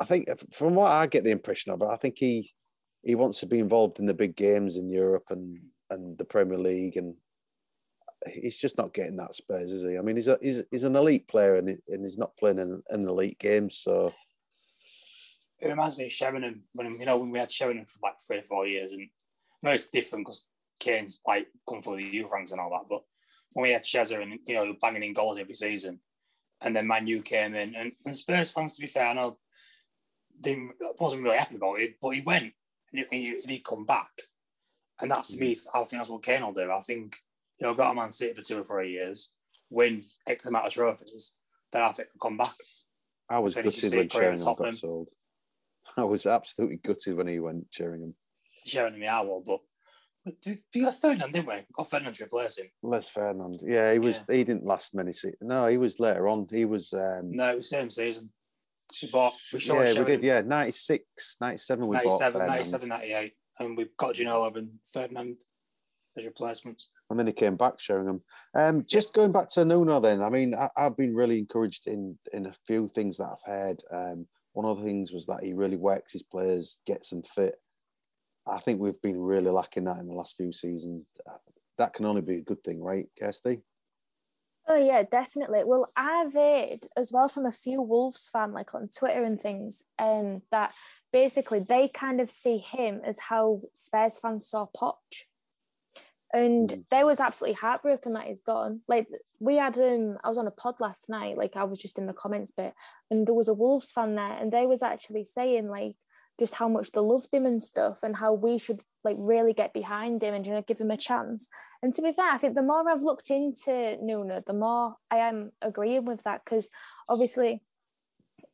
I 0.00 0.04
think, 0.04 0.28
from 0.52 0.76
what 0.76 0.92
I 0.92 1.06
get 1.06 1.24
the 1.24 1.32
impression 1.32 1.72
of 1.72 1.82
it, 1.82 1.86
I 1.86 1.96
think 1.96 2.18
he 2.18 2.50
he 3.02 3.14
wants 3.14 3.40
to 3.40 3.46
be 3.46 3.58
involved 3.58 3.98
in 3.98 4.06
the 4.06 4.14
big 4.14 4.36
games 4.36 4.76
in 4.76 4.90
Europe 4.90 5.26
and 5.30 5.60
and 5.90 6.18
the 6.18 6.24
Premier 6.24 6.58
League, 6.58 6.96
and 6.96 7.14
he's 8.26 8.58
just 8.58 8.76
not 8.76 8.92
getting 8.92 9.16
that 9.16 9.34
Spurs, 9.34 9.70
is 9.70 9.88
he? 9.88 9.96
I 9.96 10.02
mean, 10.02 10.16
he's 10.16 10.28
a, 10.28 10.38
he's, 10.42 10.62
he's 10.70 10.84
an 10.84 10.96
elite 10.96 11.28
player, 11.28 11.56
and, 11.56 11.68
he, 11.68 11.76
and 11.88 12.04
he's 12.04 12.18
not 12.18 12.36
playing 12.36 12.58
in 12.58 12.82
an 12.90 13.08
elite 13.08 13.38
game, 13.38 13.70
so 13.70 14.12
it 15.60 15.68
reminds 15.68 15.98
me 15.98 16.06
of 16.06 16.12
Sheringham 16.12 16.62
when 16.74 16.98
you 17.00 17.06
know 17.06 17.18
when 17.18 17.30
we 17.30 17.38
had 17.38 17.50
Sheringham 17.50 17.86
for 17.86 17.98
like 18.02 18.16
three 18.20 18.38
or 18.38 18.42
four 18.42 18.66
years, 18.66 18.92
and 18.92 19.02
I 19.02 19.66
know 19.66 19.72
it's 19.72 19.90
different 19.90 20.26
because 20.26 20.46
Kane's 20.78 21.20
like 21.26 21.48
come 21.68 21.82
through 21.82 21.96
the 21.96 22.04
youth 22.04 22.30
ranks 22.32 22.52
and 22.52 22.60
all 22.60 22.70
that. 22.70 22.88
But 22.88 23.02
when 23.54 23.64
we 23.64 23.72
had 23.72 23.82
Cheza 23.82 24.22
and 24.22 24.38
you 24.46 24.54
know 24.54 24.74
banging 24.80 25.04
in 25.04 25.14
goals 25.14 25.38
every 25.38 25.54
season, 25.54 26.00
and 26.62 26.76
then 26.76 26.86
Manu 26.86 27.22
came 27.22 27.54
in, 27.54 27.74
and, 27.74 27.92
and 28.04 28.16
Spurs 28.16 28.52
fans, 28.52 28.76
to 28.76 28.82
be 28.82 28.86
fair, 28.86 29.08
I 29.08 29.14
know 29.14 29.36
they 30.40 30.68
wasn't 31.00 31.24
really 31.24 31.38
happy 31.38 31.56
about 31.56 31.80
it, 31.80 31.96
but 32.00 32.10
he 32.10 32.20
went 32.20 32.52
and 32.92 33.04
he, 33.10 33.28
and 33.30 33.50
he 33.50 33.60
come 33.60 33.84
back, 33.84 34.10
and 35.00 35.10
that's 35.10 35.38
me. 35.38 35.54
I 35.74 35.82
think 35.82 36.00
that's 36.00 36.08
what 36.08 36.22
Kane 36.22 36.44
will 36.44 36.52
do. 36.52 36.70
I 36.70 36.80
think 36.80 37.16
he'll 37.58 37.74
go 37.74 37.88
to 37.88 37.94
Man 37.94 38.12
City 38.12 38.34
for 38.34 38.42
two 38.42 38.60
or 38.60 38.64
three 38.64 38.90
years, 38.90 39.30
win 39.70 40.04
X 40.26 40.46
amount 40.46 40.66
of 40.66 40.72
trophies, 40.72 41.34
then 41.72 41.82
I 41.82 41.88
think 41.90 42.08
he'll 42.12 42.28
come 42.30 42.36
back. 42.36 42.54
I 43.30 43.38
was 43.38 43.54
gutted 43.54 43.94
when 43.94 44.08
Sheringham 44.08 44.54
got 44.56 44.74
sold. 44.74 45.10
I 45.96 46.04
was 46.04 46.26
absolutely 46.26 46.76
gutted 46.76 47.16
when 47.16 47.28
he 47.28 47.38
went 47.38 47.66
Sheringham. 47.70 48.14
Sharing 48.66 48.98
me 48.98 49.06
I 49.06 49.20
will, 49.20 49.42
but 49.44 49.60
we 50.74 50.82
got 50.82 50.94
Ferdinand, 50.94 51.32
didn't 51.32 51.48
we? 51.48 51.54
We 51.54 51.64
got 51.72 51.88
Ferdinand 51.88 52.14
to 52.14 52.24
replace 52.24 52.58
him. 52.58 52.66
Les 52.82 53.08
Ferdinand. 53.08 53.60
Yeah, 53.64 53.92
he 53.92 53.98
was. 53.98 54.24
He 54.28 54.44
didn't 54.44 54.66
last 54.66 54.94
many 54.94 55.12
seasons. 55.12 55.38
No, 55.40 55.66
he 55.66 55.78
was 55.78 56.00
later 56.00 56.28
on. 56.28 56.46
He 56.50 56.64
was. 56.64 56.92
Um, 56.92 57.32
No, 57.32 57.50
it 57.52 57.56
was 57.56 57.70
same 57.70 57.90
season. 57.90 58.30
We 59.02 59.10
bought, 59.10 59.34
we 59.52 59.60
yeah, 59.60 59.98
we 59.98 60.04
did. 60.04 60.22
Yeah, 60.22 60.40
96, 60.40 61.36
97 61.40 61.86
we 61.86 61.96
bought 61.96 62.04
97, 62.04 62.32
Ferdinand. 62.32 62.48
97, 62.48 62.88
98, 62.88 63.32
and 63.60 63.76
we've 63.76 63.96
got 63.96 64.14
Ginola 64.14 64.56
and 64.56 64.70
Ferdinand 64.92 65.36
as 66.16 66.26
replacements. 66.26 66.90
and 67.10 67.18
then 67.18 67.26
he 67.26 67.32
came 67.32 67.56
back 67.56 67.78
Sheringham. 67.78 68.22
Um, 68.54 68.82
just 68.88 69.14
going 69.14 69.30
back 69.32 69.48
to 69.50 69.64
Nuno, 69.64 70.00
then 70.00 70.22
I 70.22 70.30
mean, 70.30 70.54
I, 70.54 70.68
I've 70.76 70.96
been 70.96 71.14
really 71.14 71.38
encouraged 71.38 71.86
in 71.86 72.18
in 72.32 72.46
a 72.46 72.54
few 72.66 72.88
things 72.88 73.18
that 73.18 73.28
I've 73.28 73.52
heard. 73.52 73.82
Um, 73.90 74.26
one 74.52 74.66
of 74.66 74.78
the 74.78 74.84
things 74.84 75.12
was 75.12 75.26
that 75.26 75.44
he 75.44 75.52
really 75.52 75.76
works 75.76 76.12
his 76.12 76.22
players, 76.24 76.80
gets 76.86 77.10
them 77.10 77.22
fit. 77.22 77.56
I 78.46 78.58
think 78.58 78.80
we've 78.80 79.00
been 79.02 79.20
really 79.20 79.50
lacking 79.50 79.84
that 79.84 79.98
in 79.98 80.06
the 80.06 80.14
last 80.14 80.36
few 80.36 80.52
seasons. 80.52 81.04
Uh, 81.26 81.36
That 81.76 81.92
can 81.92 82.06
only 82.06 82.22
be 82.22 82.36
a 82.38 82.42
good 82.42 82.64
thing, 82.64 82.82
right, 82.82 83.06
Kirsty? 83.20 83.60
Oh 84.68 84.76
yeah, 84.76 85.02
definitely. 85.02 85.64
Well, 85.64 85.88
I've 85.96 86.34
heard 86.34 86.80
as 86.96 87.10
well 87.10 87.28
from 87.28 87.46
a 87.46 87.52
few 87.52 87.80
Wolves 87.80 88.28
fan, 88.28 88.52
like 88.52 88.74
on 88.74 88.88
Twitter 88.88 89.22
and 89.22 89.40
things, 89.40 89.82
um, 89.98 90.42
that 90.50 90.74
basically 91.12 91.60
they 91.60 91.88
kind 91.88 92.20
of 92.20 92.30
see 92.30 92.58
him 92.58 93.00
as 93.04 93.18
how 93.18 93.62
Spurs 93.72 94.18
fans 94.18 94.46
saw 94.46 94.66
Poch. 94.76 95.24
And 96.32 96.68
Mm. 96.70 96.88
they 96.90 97.04
was 97.04 97.20
absolutely 97.20 97.54
heartbroken 97.54 98.12
that 98.12 98.26
he's 98.26 98.42
gone. 98.42 98.82
Like 98.86 99.08
we 99.40 99.56
had 99.56 99.78
um 99.78 100.18
I 100.22 100.28
was 100.28 100.36
on 100.36 100.46
a 100.46 100.50
pod 100.50 100.74
last 100.80 101.08
night, 101.08 101.38
like 101.38 101.56
I 101.56 101.64
was 101.64 101.78
just 101.80 101.98
in 101.98 102.06
the 102.06 102.12
comments 102.12 102.50
bit, 102.50 102.74
and 103.10 103.26
there 103.26 103.34
was 103.34 103.48
a 103.48 103.54
Wolves 103.54 103.90
fan 103.90 104.14
there, 104.14 104.32
and 104.38 104.52
they 104.52 104.66
was 104.66 104.82
actually 104.82 105.24
saying 105.24 105.68
like 105.68 105.96
just 106.38 106.54
how 106.54 106.68
much 106.68 106.92
they 106.92 107.00
loved 107.00 107.32
him 107.32 107.46
and 107.46 107.62
stuff, 107.62 108.02
and 108.02 108.16
how 108.16 108.32
we 108.32 108.58
should 108.58 108.80
like 109.04 109.16
really 109.18 109.52
get 109.52 109.72
behind 109.72 110.22
him 110.22 110.34
and 110.34 110.46
you 110.46 110.52
know 110.52 110.62
give 110.62 110.80
him 110.80 110.90
a 110.90 110.96
chance. 110.96 111.48
And 111.82 111.94
to 111.94 112.02
be 112.02 112.12
fair, 112.12 112.30
I 112.30 112.38
think 112.38 112.54
the 112.54 112.62
more 112.62 112.88
I've 112.88 113.02
looked 113.02 113.30
into 113.30 113.96
Nuno, 114.02 114.42
the 114.46 114.52
more 114.52 114.96
I 115.10 115.18
am 115.18 115.52
agreeing 115.62 116.04
with 116.04 116.24
that 116.24 116.42
because 116.44 116.70
obviously 117.08 117.62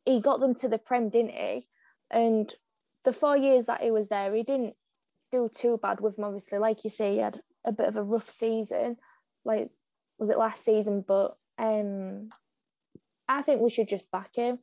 he 0.05 0.19
got 0.19 0.39
them 0.39 0.55
to 0.55 0.67
the 0.67 0.77
Prem, 0.77 1.09
didn't 1.09 1.31
he? 1.31 1.67
And 2.11 2.53
the 3.03 3.13
four 3.13 3.37
years 3.37 3.65
that 3.65 3.81
he 3.81 3.91
was 3.91 4.09
there, 4.09 4.33
he 4.33 4.43
didn't 4.43 4.75
do 5.31 5.49
too 5.53 5.79
bad 5.81 5.99
with 6.01 6.15
them. 6.15 6.25
Obviously, 6.25 6.57
like 6.59 6.83
you 6.83 6.89
say, 6.89 7.13
he 7.13 7.19
had 7.19 7.39
a 7.65 7.71
bit 7.71 7.87
of 7.87 7.97
a 7.97 8.03
rough 8.03 8.29
season, 8.29 8.97
like 9.43 9.69
was 10.17 10.29
it 10.29 10.37
last 10.37 10.63
season? 10.63 11.03
But 11.05 11.35
um, 11.57 12.29
I 13.27 13.41
think 13.41 13.61
we 13.61 13.69
should 13.69 13.87
just 13.87 14.09
back 14.11 14.35
him. 14.35 14.59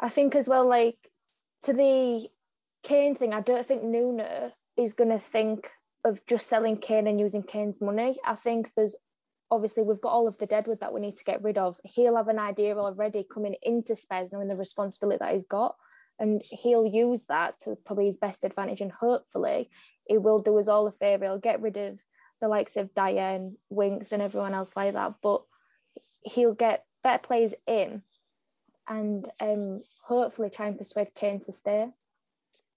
I 0.00 0.08
think 0.08 0.34
as 0.34 0.48
well, 0.48 0.68
like 0.68 0.96
to 1.64 1.72
the 1.72 2.28
Kane 2.82 3.14
thing, 3.14 3.34
I 3.34 3.40
don't 3.40 3.66
think 3.66 3.82
Nuno 3.82 4.52
is 4.76 4.92
going 4.92 5.10
to 5.10 5.18
think 5.18 5.70
of 6.04 6.24
just 6.26 6.48
selling 6.48 6.76
Kane 6.76 7.06
and 7.06 7.20
using 7.20 7.42
Kane's 7.42 7.80
money. 7.80 8.16
I 8.24 8.34
think 8.34 8.74
there's 8.74 8.96
obviously 9.50 9.82
we've 9.82 10.00
got 10.00 10.12
all 10.12 10.28
of 10.28 10.38
the 10.38 10.46
deadwood 10.46 10.80
that 10.80 10.92
we 10.92 11.00
need 11.00 11.16
to 11.16 11.24
get 11.24 11.42
rid 11.42 11.58
of. 11.58 11.80
He'll 11.84 12.16
have 12.16 12.28
an 12.28 12.38
idea 12.38 12.76
already 12.76 13.24
coming 13.24 13.56
into 13.62 13.96
Spurs, 13.96 14.32
knowing 14.32 14.48
the 14.48 14.56
responsibility 14.56 15.18
that 15.18 15.32
he's 15.32 15.44
got, 15.46 15.76
and 16.18 16.42
he'll 16.50 16.86
use 16.86 17.24
that 17.26 17.58
to 17.60 17.76
probably 17.84 18.06
his 18.06 18.18
best 18.18 18.44
advantage. 18.44 18.80
And 18.80 18.92
hopefully, 18.92 19.70
it 20.08 20.22
will 20.22 20.40
do 20.40 20.58
us 20.58 20.68
all 20.68 20.86
a 20.86 20.92
favour. 20.92 21.24
He'll 21.24 21.38
get 21.38 21.62
rid 21.62 21.76
of 21.76 22.00
the 22.40 22.48
likes 22.48 22.76
of 22.76 22.94
Diane, 22.94 23.56
Winks, 23.70 24.12
and 24.12 24.22
everyone 24.22 24.54
else 24.54 24.76
like 24.76 24.92
that. 24.92 25.14
But 25.22 25.42
he'll 26.22 26.54
get 26.54 26.84
better 27.02 27.22
players 27.22 27.54
in, 27.66 28.02
and 28.88 29.28
um, 29.40 29.80
hopefully 30.06 30.50
try 30.50 30.68
and 30.68 30.78
persuade 30.78 31.14
Kane 31.14 31.40
to 31.40 31.52
stay. 31.52 31.88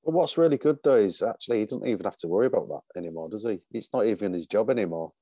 Well, 0.03 0.17
what's 0.17 0.37
really 0.37 0.57
good 0.57 0.79
though 0.83 0.95
is 0.95 1.21
actually 1.21 1.59
he 1.59 1.65
doesn't 1.65 1.87
even 1.87 2.03
have 2.05 2.17
to 2.17 2.27
worry 2.27 2.47
about 2.47 2.67
that 2.69 2.81
anymore, 2.97 3.29
does 3.29 3.43
he? 3.43 3.59
It's 3.71 3.93
not 3.93 4.05
even 4.05 4.33
his 4.33 4.47
job 4.47 4.69
anymore. 4.69 5.13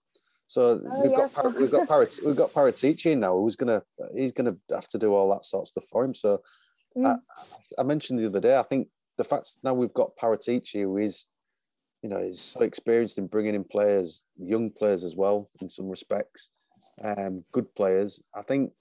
So 0.48 0.82
Oh, 0.90 1.02
we've, 1.02 1.12
yeah, 1.12 1.18
got 1.18 1.34
Par- 1.34 1.48
of 1.48 1.56
we've 1.56 1.72
got. 1.72 1.88
Parat- 1.90 2.26
we've 2.26 2.36
got 2.36 2.54
Paratici 2.54 3.18
now. 3.18 3.38
Who's 3.38 3.56
gonna 3.56 3.84
he's 4.16 4.32
gonna 4.32 4.56
have 4.72 4.88
to 4.88 4.98
do 4.98 5.14
all 5.14 5.30
that 5.34 5.46
sort 5.46 5.64
of 5.64 5.68
stuff 5.68 5.86
for 5.86 6.04
him. 6.06 6.16
So 6.16 6.42
Mm. 6.98 7.20
I 7.78 7.84
mentioned 7.84 8.18
the 8.18 8.26
other 8.26 8.40
day. 8.40 8.58
I 8.58 8.64
think 8.64 8.88
the 9.16 9.24
fact 9.24 9.58
now 9.62 9.76
we've 9.76 9.94
got 9.94 10.18
Paratici, 10.18 10.82
who 10.82 10.98
is 10.98 11.26
you 12.02 12.10
know 12.10 12.18
is 12.18 12.42
so 12.42 12.62
experienced 12.62 13.20
in 13.20 13.28
bringing 13.28 13.54
in 13.54 13.64
players, 13.64 14.28
young 14.38 14.72
players 14.72 15.04
as 15.04 15.16
well 15.16 15.48
in 15.62 15.70
some 15.70 15.88
respects, 15.88 16.50
um, 17.04 17.46
good 17.52 17.74
players. 17.76 18.20
I 18.34 18.42
think 18.42 18.72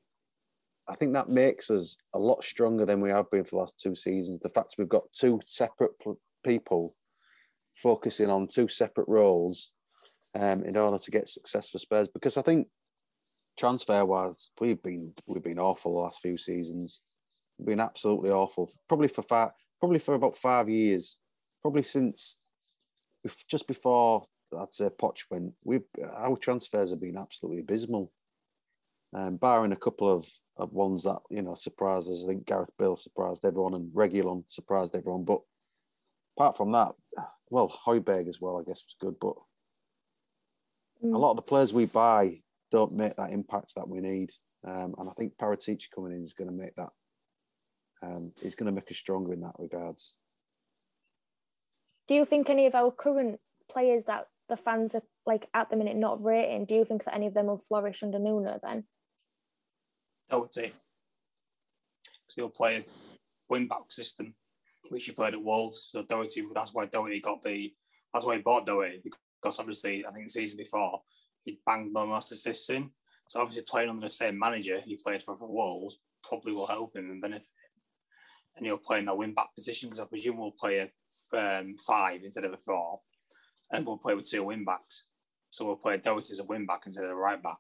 I 0.89 0.95
think 0.95 1.13
that 1.15 1.29
makes 1.29 1.71
us 1.71 1.97
a 2.15 2.19
lot 2.19 2.43
stronger 2.43 2.87
than 2.87 3.01
we 3.01 3.11
have 3.11 3.31
been 3.31 3.45
for 3.45 3.51
the 3.51 3.61
last 3.61 3.79
two 3.79 3.95
seasons. 3.95 4.41
The 4.41 4.49
fact 4.49 4.77
we've 4.79 4.89
got 4.89 5.13
two 5.13 5.41
separate 5.45 5.93
pl- 6.01 6.21
people 6.45 6.95
focusing 7.75 8.31
on 8.31 8.49
two 8.49 8.69
separate 8.69 9.09
roles 9.09 9.73
um, 10.35 10.65
in 10.65 10.77
order 10.77 10.99
to 10.99 11.11
get 11.11 11.29
success 11.29 11.71
for 11.71 11.79
Spurs. 11.79 12.09
Because 12.09 12.37
I 12.37 12.43
think 12.43 12.69
transfer 13.59 14.05
wise, 14.05 14.51
we've 14.61 14.83
been 14.83 15.13
we've 15.27 15.43
been 15.43 15.59
awful 15.59 15.93
the 15.93 15.99
last 15.99 16.23
few 16.23 16.39
seasons. 16.39 17.03
We've 17.59 17.69
been 17.69 17.81
absolutely 17.81 18.31
awful. 18.31 18.71
Probably 18.89 19.09
for 19.09 19.23
five, 19.23 19.51
probably 19.81 19.99
for 19.99 20.15
about 20.15 20.37
five 20.37 20.69
years. 20.69 21.19
Probably 21.61 21.83
since 21.83 22.39
just 23.49 23.67
before 23.67 24.25
I'd 24.57 24.73
say 24.73 24.89
Poch 24.89 25.25
went. 25.31 25.53
We 25.65 25.81
our 26.17 26.37
transfers 26.37 26.91
have 26.91 27.01
been 27.01 27.19
absolutely 27.19 27.61
abysmal. 27.61 28.13
Um, 29.15 29.37
barring 29.37 29.73
a 29.73 29.77
couple 29.77 30.09
of, 30.15 30.27
of 30.59 30.73
ones 30.73 31.05
that 31.05 31.21
you 31.31 31.43
know 31.43 31.55
surprised 31.55 32.11
us. 32.11 32.25
I 32.25 32.29
think 32.29 32.47
Gareth 32.47 32.73
Bale 32.79 32.97
surprised 32.97 33.45
everyone, 33.45 33.75
and 33.75 33.93
Reguilón 33.93 34.45
surprised 34.49 34.95
everyone. 34.95 35.25
But 35.25 35.41
apart 36.37 36.57
from 36.57 36.73
that, 36.73 36.93
well, 37.51 37.69
Højbjerg 37.69 38.29
as 38.29 38.41
well, 38.41 38.59
I 38.59 38.63
guess 38.63 38.85
was 38.85 38.97
good. 38.99 39.19
But 39.21 39.35
Mm. 41.03 41.15
a 41.15 41.19
lot 41.19 41.31
of 41.31 41.37
the 41.37 41.43
players 41.43 41.73
we 41.73 41.87
buy 41.87 42.43
don't 42.71 42.93
make 42.93 43.15
that 43.17 43.33
impact 43.33 43.75
that 43.77 43.89
we 43.89 44.01
need. 44.01 44.31
Um, 44.65 44.95
and 44.99 45.09
I 45.09 45.13
think 45.13 45.37
Paratici 45.37 45.91
coming 45.95 46.13
in 46.13 46.23
is 46.23 46.35
going 46.35 46.51
to 46.51 46.57
make 46.57 46.75
that. 46.75 46.91
Um, 48.03 48.33
is 48.43 48.55
going 48.55 48.67
to 48.67 48.73
make 48.73 48.91
us 48.91 48.97
stronger 48.97 49.33
in 49.33 49.41
that 49.41 49.57
regards. 49.59 50.15
Do 52.07 52.15
you 52.15 52.25
think 52.25 52.49
any 52.49 52.67
of 52.67 52.75
our 52.75 52.91
current 52.91 53.41
players 53.69 54.05
that 54.05 54.29
the 54.49 54.57
fans 54.57 54.95
are 54.95 55.03
like 55.27 55.49
at 55.53 55.69
the 55.69 55.77
minute 55.77 55.97
not 55.97 56.25
rating, 56.25 56.65
do 56.65 56.75
you 56.75 56.85
think 56.85 57.05
that 57.05 57.15
any 57.15 57.27
of 57.27 57.35
them 57.35 57.47
will 57.47 57.59
flourish 57.59 58.03
under 58.03 58.19
Nuno 58.19 58.59
then? 58.63 58.85
Doherty. 60.31 60.73
Because 62.03 62.35
he'll 62.37 62.51
play 62.51 62.77
a 62.77 62.85
wing 63.49 63.69
back 63.69 63.91
system, 63.91 64.35
which 64.91 65.07
he 65.07 65.13
played 65.13 65.35
at 65.35 65.43
Wolves. 65.43 65.89
So 65.91 66.03
Doherty, 66.03 66.45
that's 66.55 66.75
why 66.75 66.87
Doherty 66.87 67.21
got 67.21 67.43
the, 67.43 67.73
that's 68.13 68.27
why 68.27 68.37
he 68.37 68.43
bought 68.43 68.67
Doherty, 68.67 69.03
because 69.41 69.59
obviously, 69.59 70.05
I 70.07 70.11
think 70.11 70.27
the 70.27 70.31
season 70.31 70.59
before, 70.59 71.03
he 71.45 71.61
banged 71.65 71.93
most 71.93 72.33
assists 72.33 72.69
in. 72.71 72.91
So 73.29 73.41
obviously, 73.41 73.65
playing 73.69 73.91
under 73.91 74.03
the 74.03 74.11
same 74.11 74.39
manager 74.39 74.81
he 74.81 74.99
played 75.03 75.23
for, 75.23 75.37
for 75.37 75.51
Wolves 75.51 75.99
probably 76.23 76.53
will 76.53 76.67
help 76.67 76.97
him 76.97 77.11
and 77.11 77.21
benefit 77.21 77.43
him. 77.43 77.83
And 78.57 78.67
he'll 78.67 78.79
play 78.79 78.99
in 78.99 79.05
that 79.07 79.17
wing 79.17 79.35
back 79.35 79.55
position 79.57 79.89
because 79.89 80.01
I 80.01 80.07
presume 80.07 80.39
we'll 80.39 80.51
play 80.51 80.79
a 80.79 81.39
um, 81.39 81.77
five 81.87 82.23
instead 82.25 82.45
of 82.45 82.53
a 82.53 82.57
four. 82.57 83.01
And 83.71 83.87
we'll 83.87 83.99
play 83.99 84.15
with 84.15 84.29
two 84.29 84.45
wing 84.45 84.65
backs. 84.65 85.07
So 85.51 85.65
we'll 85.65 85.77
play 85.77 85.99
Doherty 85.99 86.33
as 86.33 86.41
a 86.41 86.45
wing 86.45 86.67
back 86.67 86.83
instead 86.87 87.05
of 87.05 87.11
a 87.11 87.15
right 87.15 87.43
back. 87.43 87.59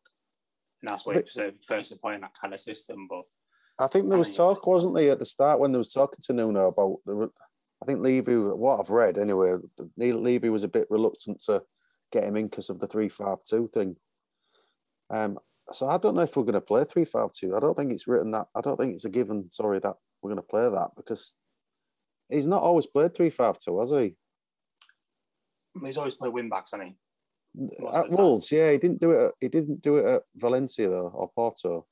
And 0.83 0.88
that's 0.91 1.05
why 1.05 1.14
But- 1.14 1.29
he 1.29 1.51
first 1.67 1.93
to 1.93 2.09
in 2.09 2.21
that 2.21 2.35
kind 2.41 2.55
of 2.55 2.61
system. 2.61 3.09
But 3.09 3.25
I 3.79 3.87
think 3.87 4.09
there 4.09 4.19
was 4.19 4.37
talk, 4.37 4.67
wasn't 4.67 4.95
there, 4.95 5.12
at 5.12 5.19
the 5.19 5.27
start 5.27 5.61
when 5.61 5.73
there 5.73 5.79
was 5.79 5.93
talking 5.93 6.21
to 6.23 6.33
Nuno 6.33 6.69
about 6.69 6.99
the. 7.05 7.31
I 7.81 7.87
think 7.87 8.01
Levy, 8.01 8.35
what 8.37 8.81
I've 8.81 8.91
read 8.91 9.19
anyway, 9.19 9.55
Levy 9.97 10.49
was 10.51 10.64
a 10.64 10.69
bit 10.69 10.88
reluctant 10.91 11.41
to 11.45 11.62
get 12.11 12.25
him 12.25 12.37
in 12.37 12.49
because 12.49 12.71
of 12.71 12.81
the 12.81 12.88
three-five-two 12.88 13.69
thing. 13.69 13.97
Um, 15.11 15.38
so 15.71 15.87
I 15.87 15.97
don't 15.99 16.17
know 16.17 16.23
if 16.23 16.37
we're 16.37 16.43
going 16.43 16.55
to 16.55 16.61
play 16.61 16.83
three-five-two. 16.83 17.55
I 17.55 17.61
don't 17.61 17.77
think 17.77 17.93
it's 17.93 18.09
written 18.09 18.33
that. 18.33 18.49
I 18.55 18.62
don't 18.62 18.77
think 18.77 18.95
it's 18.95 19.05
a 19.05 19.11
given. 19.11 19.49
Sorry, 19.53 19.79
that 19.79 19.95
we're 20.21 20.31
going 20.31 20.43
to 20.43 20.49
play 20.49 20.69
that 20.69 20.91
because 20.97 21.37
he's 22.29 22.49
not 22.49 22.62
always 22.64 22.87
played 22.87 23.14
three-five-two, 23.14 23.79
has 23.79 23.91
he? 23.91 24.17
he's 25.85 25.97
always 25.99 26.17
played 26.17 26.33
wing 26.33 26.49
backs, 26.49 26.73
hasn't 26.73 26.88
he? 26.88 26.97
At. 27.93 28.11
Wolves, 28.11 28.53
yeah, 28.53 28.73
he 28.73 28.79
didn't 28.79 29.01
do 29.01 29.11
it. 29.13 29.27
At, 29.27 29.33
he 29.41 29.49
didn't 29.49 29.83
do 29.83 29.97
it 29.97 30.07
at 30.07 30.23
Valencia 30.37 30.89
though, 30.89 31.11
or 31.15 31.31
Porto. 31.35 31.87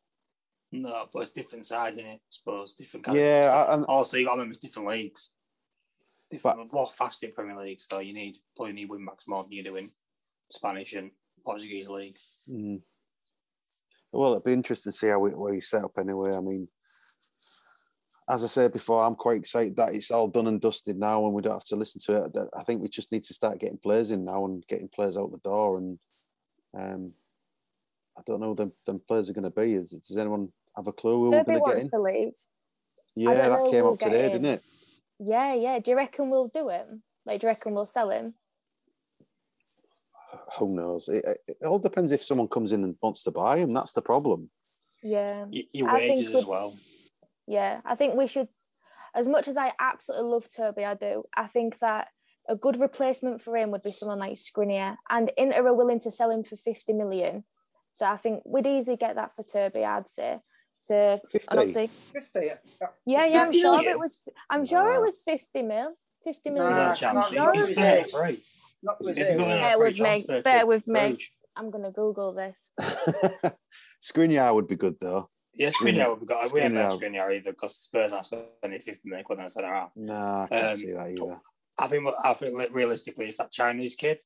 No, 0.73 1.07
but 1.13 1.21
it's 1.21 1.31
different 1.31 1.65
sides, 1.67 1.99
isn't 1.99 2.11
it? 2.11 2.15
I 2.15 2.29
suppose 2.29 2.75
different 2.75 3.05
kind 3.05 3.19
Yeah. 3.19 3.75
And- 3.75 3.85
also, 3.87 4.17
you 4.17 4.25
got 4.25 4.33
to 4.33 4.37
remember 4.39 4.51
it's 4.51 4.61
different 4.61 4.89
leagues. 4.89 5.33
Different, 6.29 6.73
more 6.73 6.89
fast 6.89 7.23
in 7.23 7.33
Premier 7.33 7.57
League, 7.57 7.81
so 7.81 8.01
you 8.01 8.13
need 8.13 8.37
probably 8.57 8.73
need 8.75 8.89
wing 8.89 9.07
backs 9.07 9.29
more 9.29 9.45
than 9.45 9.53
you 9.53 9.63
do 9.63 9.77
in 9.77 9.89
Spanish 10.51 10.95
and 10.95 11.13
Portuguese 11.45 11.89
league. 11.89 12.15
Mm. 12.51 12.83
Well, 14.13 14.33
it'd 14.33 14.45
be 14.45 14.53
interesting 14.53 14.91
to 14.91 14.99
see 14.99 15.09
how 15.09 15.25
it, 15.27 15.39
where 15.39 15.55
you 15.55 15.61
set 15.61 15.85
up 15.85 15.93
anyway. 15.99 16.35
I 16.35 16.41
mean, 16.41 16.69
as 18.29 18.43
I 18.43 18.49
said 18.49 18.73
before, 18.73 19.05
I'm 19.05 19.15
quite 19.15 19.39
excited 19.39 19.77
that 19.77 19.95
it's 19.95 20.11
all 20.11 20.27
done 20.27 20.49
and 20.49 20.61
dusted 20.61 20.99
now, 20.99 21.25
and 21.25 21.35
we 21.35 21.43
don't 21.43 21.53
have 21.53 21.65
to 21.65 21.77
listen 21.77 22.01
to 22.07 22.25
it. 22.25 22.37
I 22.57 22.65
think 22.65 22.83
we 22.83 22.89
just 22.89 23.13
need 23.13 23.23
to 23.25 23.35
start 23.35 23.61
getting 23.61 23.79
players 23.79 24.11
in 24.11 24.25
now 24.25 24.45
and 24.45 24.67
getting 24.67 24.89
players 24.89 25.17
out 25.17 25.31
the 25.31 25.39
door. 25.39 25.79
And 25.79 25.99
um, 26.77 27.13
I 28.19 28.23
don't 28.27 28.41
know 28.41 28.55
who 28.55 28.73
them, 28.85 29.01
players 29.07 29.31
are 29.31 29.33
going 29.33 29.51
to 29.51 29.61
be. 29.61 29.75
Is, 29.75 29.91
does 29.91 30.17
anyone 30.17 30.49
have 30.77 30.89
a 30.89 30.93
clue 30.93 31.27
who 31.27 31.31
Kirby 31.31 31.53
we're 31.53 31.59
going 31.59 31.71
to 31.71 31.75
get 31.75 31.83
in? 31.83 31.91
To 31.91 32.01
leave. 32.01 32.33
Yeah, 33.15 33.35
that 33.35 33.71
came 33.71 33.87
up 33.87 33.99
today, 33.99 34.29
didn't 34.31 34.47
it? 34.47 34.63
Yeah, 35.21 35.55
yeah. 35.55 35.79
Do 35.79 35.93
you 35.93 35.97
reckon 35.97 36.29
we'll 36.29 36.49
do 36.49 36.69
it? 36.69 36.87
Like, 37.25 37.41
do 37.41 37.47
you 37.47 37.51
reckon 37.53 37.75
we'll 37.75 37.87
sell 37.87 38.11
him? 38.11 38.35
Who 40.59 40.75
knows? 40.75 41.09
It, 41.09 41.25
it, 41.47 41.57
all 41.65 41.79
depends 41.79 42.11
if 42.11 42.25
someone 42.25 42.49
comes 42.49 42.73
in 42.73 42.83
and 42.83 42.97
wants 43.01 43.23
to 43.25 43.31
buy 43.31 43.59
him. 43.59 43.73
That's 43.73 43.93
the 43.93 44.03
problem. 44.03 44.51
Yeah. 45.03 45.47
Your 45.51 45.93
wages 45.95 46.35
as 46.35 46.45
well. 46.45 46.75
Yeah, 47.47 47.81
I 47.85 47.95
think 47.95 48.15
we 48.15 48.27
should. 48.27 48.49
As 49.15 49.29
much 49.29 49.49
as 49.49 49.57
I 49.57 49.73
absolutely 49.81 50.29
love 50.31 50.47
Toby, 50.55 50.85
I 50.85 50.95
do. 50.95 51.25
I 51.35 51.47
think 51.47 51.79
that 51.79 52.09
a 52.49 52.57
good 52.57 52.79
replacement 52.79 53.41
for 53.41 53.57
him 53.57 53.71
would 53.71 53.83
be 53.83 53.91
someone 53.91 54.19
like 54.19 54.35
Skriniar, 54.35 54.97
and 55.09 55.33
Inter 55.37 55.67
are 55.67 55.75
willing 55.75 56.01
to 56.01 56.11
sell 56.11 56.31
him 56.31 56.45
for 56.45 56.57
fifty 56.57 56.93
million. 56.93 57.45
So 57.93 58.07
I 58.07 58.17
think 58.17 58.43
we'd 58.45 58.67
easily 58.67 58.97
get 58.97 59.15
that 59.17 59.35
for 59.35 59.43
Toby. 59.43 59.85
I'd 59.85 60.09
say. 60.09 60.41
So 60.79 61.19
50. 61.31 61.87
50. 61.87 62.31
Yeah, 63.07 63.27
yeah, 63.27 63.43
I'm 63.43 63.53
sure 63.53 63.83
it 63.83 63.99
was. 63.99 64.29
I'm 64.51 64.67
sure 64.67 64.95
it 64.95 65.01
was 65.01 65.21
fifty 65.25 65.63
mil. 65.63 65.95
Fifty 66.23 66.51
million. 66.51 66.73
No, 66.73 66.95
chance. 66.95 67.31
He's 67.31 67.75
fair 67.75 68.05
free. 68.05 68.39
Not 68.83 68.97
with 69.01 69.17
Bear 69.17 69.79
with 69.79 69.99
me. 69.99 70.43
Bear 70.43 70.67
with 70.67 70.87
me. 70.87 71.17
I'm 71.57 71.71
gonna 71.71 71.91
Google 71.91 72.35
this. 72.35 72.71
Skriniar 74.03 74.55
would 74.55 74.69
be 74.69 74.77
good 74.77 74.97
though. 75.01 75.31
Yeah, 75.57 75.71
Skriniar 75.71 76.11
would 76.11 76.21
be 76.21 76.27
good. 76.27 76.53
We 76.53 76.61
haven't 76.61 76.77
had 76.79 76.93
Skriniar 76.93 77.35
either 77.35 77.53
because 77.53 77.77
Spurs 77.77 78.13
aren't 78.13 78.27
spending 78.27 78.81
50 78.81 79.09
million 79.09 79.25
quid 79.25 79.39
on 79.39 79.47
a 79.47 79.51
centre 79.51 79.73
half. 79.73 79.91
Nah, 79.97 80.45
I 80.45 80.49
can't 80.49 80.67
um, 80.67 80.75
see 80.77 80.93
that 80.93 81.11
either. 81.11 81.41
I 81.79 81.87
think, 81.87 82.09
I 82.25 82.33
think 82.33 82.75
realistically, 82.75 83.27
it's 83.27 83.39
that 83.39 83.53
Chinese 83.53 83.97
kid 83.97 84.23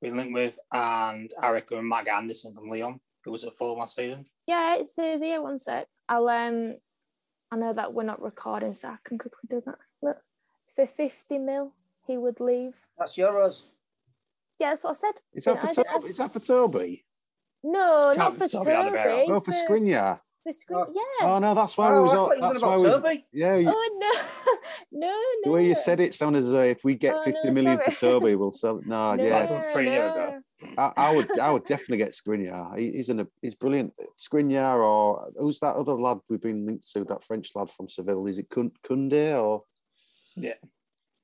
we 0.00 0.10
linked 0.10 0.34
with, 0.34 0.58
and 0.72 1.30
I 1.40 1.50
reckon 1.50 1.88
Matt 1.88 2.08
Anderson 2.08 2.54
from 2.54 2.68
Lyon, 2.68 3.00
who 3.24 3.32
was 3.32 3.44
at 3.44 3.54
full 3.54 3.76
last 3.76 3.96
season. 3.96 4.24
Yeah, 4.46 4.76
it 4.76 4.86
says 4.86 5.20
here. 5.20 5.42
One 5.42 5.58
sec. 5.58 5.86
I'll 6.08 6.28
um. 6.28 6.76
I 7.50 7.56
know 7.56 7.72
that 7.72 7.94
we're 7.94 8.02
not 8.02 8.20
recording, 8.20 8.74
so 8.74 8.88
I 8.88 8.96
can 9.04 9.16
quickly 9.16 9.48
do 9.48 9.62
that. 9.64 9.78
Look, 10.02 10.18
for 10.74 10.86
50 10.86 11.38
mil, 11.38 11.72
he 12.06 12.18
would 12.18 12.40
leave. 12.40 12.86
That's 12.98 13.16
euros. 13.16 13.62
Yeah, 14.60 14.70
that's 14.70 14.84
what 14.84 14.90
I 14.90 14.94
said. 14.94 15.14
Is 15.32 15.44
that 15.44 15.58
for, 15.58 15.84
Toby? 15.84 16.08
Is 16.08 16.16
that 16.18 16.32
for 16.32 16.40
Toby? 16.40 17.06
No, 17.64 18.12
not 18.14 18.34
for 18.36 18.48
Toby. 18.48 18.72
Toby. 18.72 19.28
No, 19.28 19.40
for 19.40 19.52
Skriniar. 19.52 20.20
For 20.42 20.52
Skriniar, 20.52 20.86
oh. 20.88 20.92
yeah. 21.20 21.26
Oh 21.26 21.38
no, 21.38 21.54
that's 21.54 21.76
why 21.76 21.90
oh, 21.90 21.94
we 21.94 22.00
was. 22.00 22.14
All, 22.14 22.32
that's 22.40 22.62
why 22.62 22.76
we 22.76 22.84
was. 22.84 23.02
Yeah. 23.32 23.56
You, 23.56 23.72
oh 23.74 23.98
no, 24.00 25.00
no, 25.00 25.08
no. 25.08 25.22
The 25.44 25.50
way 25.50 25.66
you 25.66 25.74
said 25.74 26.00
it 26.00 26.14
sounded 26.14 26.40
as 26.40 26.50
though 26.50 26.62
if 26.62 26.84
we 26.84 26.94
get 26.94 27.16
oh, 27.16 27.22
fifty 27.22 27.48
no, 27.48 27.52
million 27.52 27.78
for 27.84 27.90
Toby, 27.90 28.36
we'll 28.36 28.52
sell 28.52 28.78
it. 28.78 28.86
No, 28.86 29.14
no 29.16 29.22
yeah. 29.22 29.46
No, 29.46 29.60
three 29.72 29.90
years 29.90 30.12
ago. 30.12 30.40
I, 30.76 30.92
I, 30.96 31.14
would, 31.14 31.38
I 31.38 31.50
would 31.50 31.66
definitely 31.66 31.98
get 31.98 32.10
Skriniar. 32.10 32.78
He, 32.78 32.92
he's 32.92 33.08
in 33.08 33.20
a, 33.20 33.26
he's 33.42 33.54
brilliant. 33.54 33.92
Skriniar 34.16 34.76
or 34.76 35.30
who's 35.36 35.60
that 35.60 35.76
other 35.76 35.92
lad 35.92 36.18
we've 36.28 36.40
been 36.40 36.66
linked 36.66 36.90
to? 36.92 37.04
That 37.04 37.22
French 37.22 37.50
lad 37.54 37.70
from 37.70 37.88
Seville. 37.88 38.26
Is 38.26 38.38
it 38.38 38.48
Koundé 38.48 39.42
or? 39.42 39.64
Yeah 40.36 40.54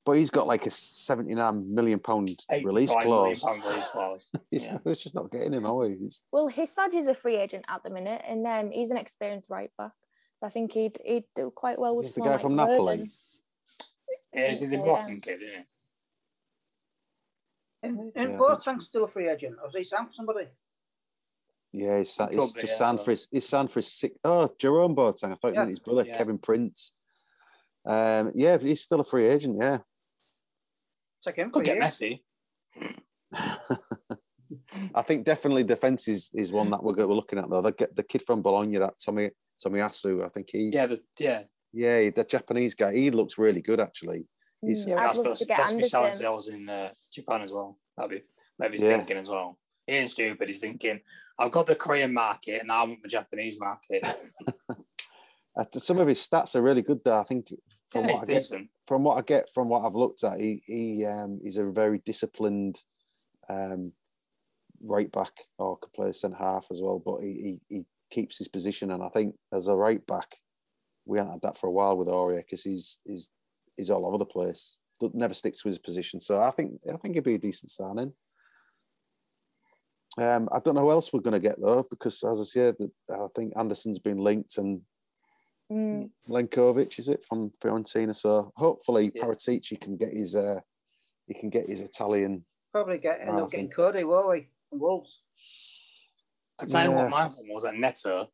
but 0.05 0.13
he's 0.13 0.29
got 0.29 0.45
like 0.45 0.65
a 0.67 0.71
79 0.71 1.73
million 1.73 1.99
pound 1.99 2.29
release 2.63 2.93
clause. 3.01 3.41
Pound 3.41 3.63
release 3.63 3.87
clause. 3.89 4.27
yeah. 4.51 4.77
It's 4.85 5.03
just 5.03 5.15
not 5.15 5.31
getting 5.31 5.53
him, 5.53 5.65
are 5.65 5.75
we? 5.75 5.97
He's... 5.99 6.23
Well, 6.31 6.49
Hysaj 6.49 6.93
is 6.93 7.07
a 7.07 7.15
free 7.15 7.37
agent 7.37 7.65
at 7.67 7.83
the 7.83 7.89
minute, 7.89 8.21
and 8.27 8.45
um, 8.45 8.71
he's 8.71 8.91
an 8.91 8.97
experienced 8.97 9.49
right 9.49 9.71
back, 9.77 9.91
so 10.35 10.45
I 10.45 10.49
think 10.49 10.73
he'd 10.73 10.97
he'd 11.03 11.25
do 11.35 11.51
quite 11.53 11.79
well 11.79 11.95
with. 11.95 12.05
He's 12.05 12.13
the 12.13 12.21
guy 12.21 12.33
like 12.33 12.41
from 12.41 12.55
Napoli. 12.55 13.09
Yeah, 14.33 14.49
he's 14.49 14.61
the 14.61 14.77
Moroccan 14.77 15.21
kid, 15.21 15.41
isn't 15.41 15.47
he? 15.47 15.63
And, 17.83 18.11
and 18.15 18.31
yeah, 18.31 18.37
Boateng's 18.37 18.85
still 18.85 19.03
a 19.03 19.07
free 19.07 19.29
agent. 19.29 19.57
Or 19.61 19.69
is 19.69 19.75
he 19.75 19.83
signed 19.83 20.07
for 20.07 20.13
somebody? 20.13 20.47
Yeah, 21.71 21.99
he's, 21.99 22.15
he's, 22.15 22.29
he's 22.31 22.53
just 22.53 22.77
signed 22.77 23.01
for 23.01 23.11
his, 23.11 23.27
he's 23.31 23.47
signed 23.47 23.69
for 23.69 23.79
his 23.79 23.91
six, 23.91 24.17
oh, 24.23 24.49
Jerome 24.57 24.95
Boateng. 24.95 25.31
I 25.31 25.35
thought 25.35 25.49
yeah. 25.49 25.49
you 25.49 25.59
meant 25.59 25.69
his 25.69 25.79
brother, 25.79 26.05
yeah. 26.07 26.17
Kevin 26.17 26.37
Prince. 26.37 26.93
Um, 27.85 28.31
yeah, 28.33 28.57
he's 28.57 28.81
still 28.81 29.01
a 29.01 29.03
free 29.03 29.25
agent, 29.25 29.57
yeah. 29.59 29.79
Take 31.25 31.37
him. 31.37 31.51
Could 31.51 31.65
get 31.65 31.79
messy. 31.79 32.23
I 34.93 35.01
think 35.01 35.25
definitely 35.25 35.63
defense 35.63 36.07
is, 36.07 36.29
is 36.33 36.51
one 36.51 36.69
that 36.71 36.83
we're, 36.83 36.93
we're 36.93 37.15
looking 37.15 37.39
at 37.39 37.49
though. 37.49 37.61
The, 37.61 37.89
the 37.95 38.03
kid 38.03 38.23
from 38.23 38.41
Bologna, 38.41 38.77
that 38.77 38.95
Tommy 39.03 39.31
Tomiyasu, 39.63 40.23
I 40.23 40.29
think 40.29 40.49
he. 40.51 40.69
Yeah, 40.69 40.85
the, 40.87 41.01
yeah, 41.19 41.43
yeah, 41.73 42.09
the 42.09 42.23
Japanese 42.23 42.75
guy. 42.75 42.93
He 42.93 43.11
looks 43.11 43.37
really 43.37 43.61
good 43.61 43.79
actually. 43.79 44.27
He's, 44.61 44.85
uh, 44.87 44.91
yeah, 44.91 44.95
that's 44.95 45.17
supposed 45.17 45.47
to 45.47 45.77
be 45.77 45.83
selling 45.83 46.13
sales 46.13 46.47
in 46.47 46.69
uh, 46.69 46.89
Japan 47.11 47.41
as 47.41 47.51
well. 47.51 47.77
That'd 47.97 48.11
be 48.11 48.21
Levy's 48.59 48.81
yeah. 48.81 48.97
thinking 48.97 49.17
as 49.17 49.29
well. 49.29 49.57
He 49.85 49.93
ain't 49.93 50.11
stupid. 50.11 50.47
He's 50.47 50.57
thinking, 50.57 51.01
I've 51.37 51.51
got 51.51 51.67
the 51.67 51.75
Korean 51.75 52.13
market 52.13 52.61
and 52.61 52.71
I 52.71 52.83
want 52.83 53.03
the 53.03 53.09
Japanese 53.09 53.59
market. 53.59 54.03
Uh, 55.57 55.63
some 55.77 55.99
of 55.99 56.07
his 56.09 56.19
stats 56.19 56.53
are 56.55 56.61
really 56.61 56.81
good 56.81 57.01
there. 57.05 57.13
I 57.13 57.23
think 57.23 57.47
from 57.85 58.05
yeah, 58.05 58.13
what 58.13 58.23
I 58.23 58.25
get, 58.25 58.45
from 58.85 59.03
what 59.03 59.17
I 59.17 59.21
get 59.21 59.49
from 59.53 59.69
what 59.69 59.85
I've 59.85 59.95
looked 59.95 60.23
at, 60.23 60.39
he 60.39 60.61
he 60.65 61.05
um, 61.05 61.39
he's 61.41 61.57
a 61.57 61.71
very 61.71 61.99
disciplined 61.99 62.81
um, 63.49 63.93
right 64.81 65.11
back 65.11 65.31
or 65.57 65.77
could 65.77 65.93
play 65.93 66.11
centre 66.11 66.37
half 66.37 66.67
as 66.71 66.81
well. 66.81 67.01
But 67.03 67.21
he, 67.21 67.59
he, 67.69 67.75
he 67.75 67.85
keeps 68.09 68.37
his 68.37 68.47
position, 68.47 68.91
and 68.91 69.03
I 69.03 69.09
think 69.09 69.35
as 69.53 69.67
a 69.67 69.75
right 69.75 70.05
back, 70.07 70.37
we 71.05 71.17
haven't 71.17 71.33
had 71.33 71.41
that 71.43 71.57
for 71.57 71.67
a 71.67 71.71
while 71.71 71.95
with 71.95 72.07
Aurier 72.07 72.37
because 72.37 72.63
he's 72.63 72.99
he's 73.05 73.29
he's 73.77 73.89
all 73.89 74.05
over 74.05 74.17
the 74.17 74.25
place. 74.25 74.77
Never 75.13 75.33
sticks 75.33 75.61
to 75.61 75.67
his 75.67 75.77
position. 75.77 76.21
So 76.21 76.41
I 76.41 76.51
think 76.51 76.81
I 76.91 76.97
think 76.97 77.15
he'd 77.15 77.23
be 77.23 77.35
a 77.35 77.39
decent 77.39 77.69
signing. 77.71 78.13
Um, 80.17 80.47
I 80.51 80.59
don't 80.59 80.75
know 80.75 80.81
who 80.81 80.91
else 80.91 81.11
we're 81.11 81.19
going 81.19 81.33
to 81.33 81.39
get 81.39 81.59
though, 81.59 81.85
because 81.89 82.23
as 82.23 82.39
I 82.39 82.45
said, 82.45 82.75
I 83.11 83.27
think 83.35 83.53
Anderson's 83.57 83.99
been 83.99 84.17
linked 84.17 84.57
and 84.57 84.81
Mm. 85.71 86.11
Lenkovic, 86.29 86.99
is 86.99 87.09
it 87.09 87.23
from 87.23 87.51
Fiorentina? 87.61 88.15
So 88.15 88.51
hopefully 88.55 89.11
yeah. 89.13 89.23
Paratici 89.23 89.79
can 89.79 89.97
get 89.97 90.09
his 90.09 90.35
uh, 90.35 90.59
he 91.27 91.33
can 91.33 91.49
get 91.49 91.67
his 91.67 91.81
Italian. 91.81 92.45
Probably 92.71 92.97
get 92.97 93.21
end 93.21 93.39
up 93.39 93.51
getting 93.51 93.69
Coady, 93.69 94.03
will 94.03 94.29
we? 94.29 94.47
From 94.69 94.79
Wolves. 94.79 95.21
I 96.59 96.65
tell 96.65 96.83
you 96.85 96.91
yeah. 96.91 97.03
what, 97.03 97.09
my 97.09 97.25
one 97.25 97.47
was 97.49 97.65
at 97.65 97.75
Neto. 97.75 98.29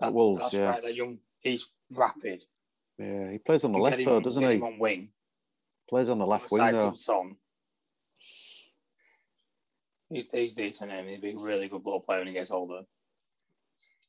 That, 0.00 0.12
Wolves, 0.12 0.40
that's 0.40 0.54
yeah. 0.54 0.70
right. 0.70 0.82
That 0.82 0.94
young, 0.94 1.18
he's 1.40 1.66
rapid. 1.96 2.44
Yeah, 2.98 3.32
he 3.32 3.38
plays 3.38 3.64
on 3.64 3.72
the 3.72 3.78
left 3.78 4.04
though, 4.04 4.20
doesn't 4.20 4.42
he? 4.42 4.60
on 4.60 4.78
wing. 4.78 5.10
Plays 5.88 6.08
on 6.08 6.18
the 6.18 6.26
left 6.26 6.50
wing 6.50 6.72
though. 6.72 6.94
Son. 6.94 7.36
He's, 10.08 10.30
he's 10.32 10.54
decent. 10.54 10.90
Him. 10.90 11.06
He'd 11.06 11.20
be 11.20 11.32
a 11.32 11.38
really 11.38 11.68
good 11.68 11.84
ball 11.84 12.00
player 12.00 12.20
when 12.20 12.28
he 12.28 12.32
gets 12.32 12.50
older. 12.50 12.82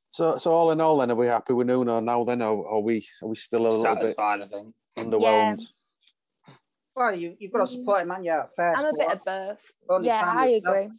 So, 0.10 0.38
so 0.38 0.52
all 0.52 0.72
in 0.72 0.82
all, 0.82 0.98
then 0.98 1.12
are 1.12 1.16
we 1.16 1.28
happy 1.28 1.54
with 1.54 1.68
Nuno 1.68 2.00
now? 2.00 2.24
Then, 2.24 2.42
or 2.42 2.68
are 2.68 2.80
we 2.80 3.06
are 3.22 3.28
we 3.28 3.36
still 3.36 3.62
a 3.62 3.70
little 3.70 3.84
Satisfied, 3.84 4.40
bit 4.40 4.48
I 4.48 4.58
think. 4.58 4.76
underwhelmed? 4.98 5.62
Yeah. 5.62 6.54
Well, 6.96 7.16
you 7.16 7.36
you've 7.40 7.54
got 7.54 7.62
to 7.62 7.68
support 7.68 8.02
him, 8.02 8.08
man. 8.10 8.24
Yeah, 8.24 8.44
first. 8.56 8.80
I'm 8.80 8.88
a 8.88 8.98
bit 8.98 9.12
of 9.12 9.24
both. 9.24 10.04
Yeah, 10.04 10.34
I 10.36 10.48
agree. 10.48 10.90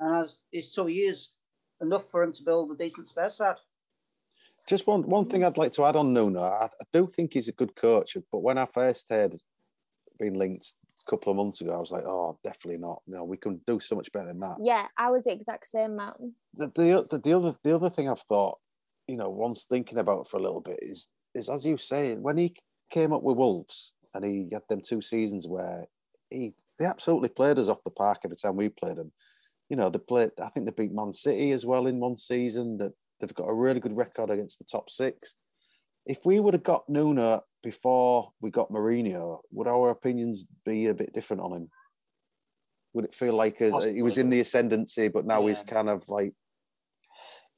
And 0.00 0.24
as 0.24 0.38
it's 0.52 0.74
two 0.74 0.88
years 0.88 1.34
enough 1.80 2.10
for 2.10 2.22
him 2.22 2.32
to 2.32 2.42
build 2.42 2.72
a 2.72 2.74
decent 2.74 3.08
Spurs 3.08 3.36
side. 3.36 3.56
Just 4.66 4.86
one 4.86 5.02
one 5.08 5.26
thing 5.26 5.44
I'd 5.44 5.56
like 5.56 5.72
to 5.72 5.84
add 5.84 5.96
on 5.96 6.12
Nuno. 6.12 6.42
I, 6.42 6.64
I 6.66 6.84
do 6.92 7.06
think 7.06 7.34
he's 7.34 7.48
a 7.48 7.52
good 7.52 7.76
coach, 7.76 8.16
but 8.30 8.42
when 8.42 8.58
I 8.58 8.66
first 8.66 9.08
heard 9.08 9.36
being 10.18 10.34
linked 10.34 10.74
couple 11.08 11.30
of 11.30 11.36
months 11.36 11.60
ago, 11.60 11.72
I 11.72 11.78
was 11.78 11.90
like, 11.90 12.04
oh, 12.04 12.38
definitely 12.44 12.78
not. 12.78 13.02
You 13.06 13.14
know, 13.14 13.24
we 13.24 13.36
can 13.36 13.60
do 13.66 13.80
so 13.80 13.96
much 13.96 14.12
better 14.12 14.26
than 14.26 14.40
that. 14.40 14.58
Yeah, 14.60 14.86
I 14.96 15.10
was 15.10 15.24
the 15.24 15.32
exact 15.32 15.66
same 15.66 15.96
mountain. 15.96 16.34
The, 16.54 16.66
the, 16.66 17.06
the, 17.10 17.18
the 17.18 17.32
other 17.32 17.54
the 17.62 17.74
other 17.74 17.90
thing 17.90 18.08
I've 18.08 18.20
thought, 18.20 18.58
you 19.06 19.16
know, 19.16 19.30
once 19.30 19.64
thinking 19.64 19.98
about 19.98 20.28
for 20.28 20.36
a 20.36 20.42
little 20.42 20.60
bit 20.60 20.78
is 20.82 21.08
is 21.34 21.48
as 21.48 21.64
you 21.64 21.76
say, 21.76 22.14
when 22.14 22.36
he 22.36 22.54
came 22.90 23.12
up 23.12 23.22
with 23.22 23.36
Wolves 23.36 23.94
and 24.14 24.24
he 24.24 24.48
had 24.52 24.62
them 24.68 24.80
two 24.80 25.02
seasons 25.02 25.46
where 25.46 25.86
he 26.30 26.54
they 26.78 26.84
absolutely 26.84 27.28
played 27.30 27.58
us 27.58 27.68
off 27.68 27.84
the 27.84 27.90
park 27.90 28.20
every 28.24 28.36
time 28.36 28.56
we 28.56 28.68
played 28.68 28.96
them. 28.96 29.12
You 29.68 29.76
know, 29.76 29.90
they 29.90 29.98
played. 29.98 30.30
I 30.42 30.48
think 30.48 30.66
they 30.66 30.72
beat 30.72 30.94
Man 30.94 31.12
City 31.12 31.52
as 31.52 31.66
well 31.66 31.86
in 31.86 32.00
one 32.00 32.16
season. 32.16 32.78
That 32.78 32.92
they've 33.20 33.34
got 33.34 33.48
a 33.48 33.54
really 33.54 33.80
good 33.80 33.96
record 33.96 34.30
against 34.30 34.58
the 34.58 34.64
top 34.64 34.90
six. 34.90 35.36
If 36.06 36.24
we 36.24 36.40
would 36.40 36.54
have 36.54 36.62
got 36.62 36.88
Nuno 36.88 37.42
before 37.62 38.30
we 38.40 38.50
got 38.50 38.70
Mourinho, 38.70 39.40
would 39.50 39.68
our 39.68 39.90
opinions 39.90 40.46
be 40.64 40.86
a 40.86 40.94
bit 40.94 41.12
different 41.12 41.42
on 41.42 41.52
him? 41.52 41.70
Would 42.94 43.04
it 43.06 43.14
feel 43.14 43.34
like 43.34 43.60
a, 43.60 43.92
he 43.92 44.02
was 44.02 44.18
in 44.18 44.30
the 44.30 44.40
ascendancy, 44.40 45.08
but 45.08 45.26
now 45.26 45.42
yeah. 45.42 45.48
he's 45.48 45.62
kind 45.62 45.88
of 45.88 46.08
like. 46.08 46.32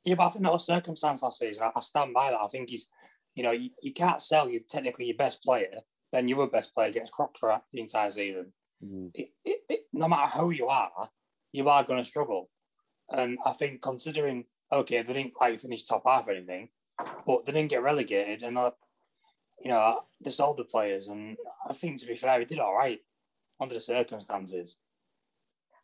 Yeah, 0.05 0.15
but 0.15 0.27
I 0.27 0.31
think 0.31 0.45
that 0.45 0.53
was 0.53 0.67
circumstance 0.67 1.23
last 1.23 1.39
season. 1.39 1.71
I 1.75 1.81
stand 1.81 2.15
by 2.15 2.31
that. 2.31 2.41
I 2.41 2.47
think 2.47 2.71
he's, 2.71 2.89
you 3.35 3.43
know, 3.43 3.53
you, 3.53 3.71
you 3.83 3.93
can't 3.93 4.21
sell 4.21 4.49
you 4.49 4.61
technically 4.69 5.07
your 5.07 5.17
best 5.17 5.43
player, 5.43 5.81
then 6.11 6.27
your 6.27 6.47
best 6.49 6.75
player 6.75 6.91
gets 6.91 7.11
crocked 7.11 7.39
for 7.39 7.61
the 7.73 7.81
entire 7.81 8.11
season. 8.11 8.53
Mm. 8.83 9.11
It, 9.15 9.29
it, 9.45 9.61
it, 9.69 9.81
no 9.93 10.09
matter 10.09 10.39
who 10.39 10.51
you 10.51 10.67
are, 10.67 11.11
you 11.53 11.69
are 11.69 11.85
going 11.85 12.01
to 12.01 12.05
struggle. 12.05 12.49
And 13.11 13.39
I 13.45 13.53
think 13.53 13.83
considering, 13.83 14.45
okay, 14.73 15.03
they 15.03 15.13
didn't 15.13 15.35
quite 15.35 15.61
finish 15.61 15.85
top 15.85 16.03
half 16.07 16.29
or 16.29 16.33
anything, 16.33 16.71
but 17.27 17.45
they 17.45 17.53
didn't 17.53 17.71
get 17.71 17.83
relegated, 17.83 18.43
and 18.43 18.59
you 19.62 19.70
know 19.70 20.03
they 20.25 20.31
sold 20.31 20.57
the 20.59 20.64
players, 20.64 21.09
and 21.09 21.37
I 21.68 21.73
think 21.73 21.99
to 22.01 22.07
be 22.07 22.16
fair, 22.16 22.38
he 22.40 22.44
did 22.46 22.59
all 22.59 22.75
right 22.75 23.01
under 23.61 23.75
the 23.75 23.81
circumstances. 23.81 24.79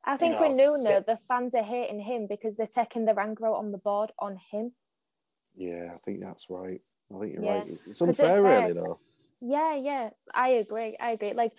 I 0.04 0.16
think 0.16 0.34
know, 0.36 0.48
with 0.48 0.56
Nuno, 0.56 1.00
the 1.00 1.16
fans 1.16 1.54
are 1.54 1.62
hating 1.64 2.00
him 2.00 2.26
because 2.28 2.56
they're 2.56 2.66
taking 2.66 3.06
the 3.06 3.14
rank 3.14 3.38
out 3.44 3.56
on 3.56 3.72
the 3.72 3.78
board 3.78 4.12
on 4.18 4.38
him. 4.52 4.72
Yeah, 5.56 5.92
I 5.94 5.98
think 5.98 6.20
that's 6.20 6.48
right. 6.48 6.80
I 7.14 7.18
think 7.18 7.34
you're 7.34 7.42
Yeah. 7.44 7.58
right. 7.58 7.68
It's 7.68 7.86
it's 7.86 7.98
'Cause 7.98 8.08
unfair, 8.08 8.46
at 8.46 8.60
really, 8.62 8.72
though. 8.72 8.98
Yeah, 9.40 9.74
yeah, 9.74 10.10
I 10.34 10.48
agree. 10.50 10.96
I 10.98 11.10
agree. 11.10 11.32
Like, 11.32 11.52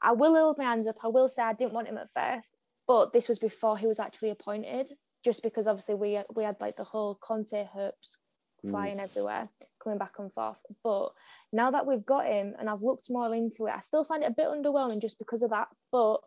I 0.00 0.12
will 0.12 0.34
hold 0.34 0.58
my 0.58 0.64
hands 0.64 0.86
up. 0.86 0.96
I 1.02 1.08
will 1.08 1.28
say 1.28 1.42
I 1.42 1.54
didn't 1.54 1.72
want 1.72 1.88
him 1.88 1.98
at 1.98 2.10
first, 2.10 2.54
but 2.86 3.12
this 3.12 3.28
was 3.28 3.38
before 3.38 3.78
he 3.78 3.86
was 3.86 3.98
actually 3.98 4.30
appointed. 4.30 4.90
Just 5.24 5.42
because 5.42 5.66
obviously 5.66 5.96
we 5.96 6.22
we 6.34 6.44
had 6.44 6.60
like 6.60 6.76
the 6.76 6.84
whole 6.84 7.14
Conte 7.16 7.64
hopes 7.64 8.18
Mm. 8.64 8.70
flying 8.70 9.00
everywhere, 9.00 9.48
coming 9.86 9.98
back 9.98 10.14
and 10.18 10.32
forth. 10.32 10.62
But 10.82 11.10
now 11.52 11.70
that 11.70 11.86
we've 11.86 12.04
got 12.04 12.26
him 12.26 12.54
and 12.58 12.68
I've 12.68 12.82
looked 12.82 13.08
more 13.08 13.32
into 13.32 13.66
it, 13.66 13.74
I 13.76 13.80
still 13.80 14.04
find 14.04 14.24
it 14.24 14.30
a 14.30 14.34
bit 14.34 14.48
underwhelming 14.48 15.00
just 15.00 15.18
because 15.18 15.42
of 15.42 15.50
that. 15.50 15.68
But 15.92 16.18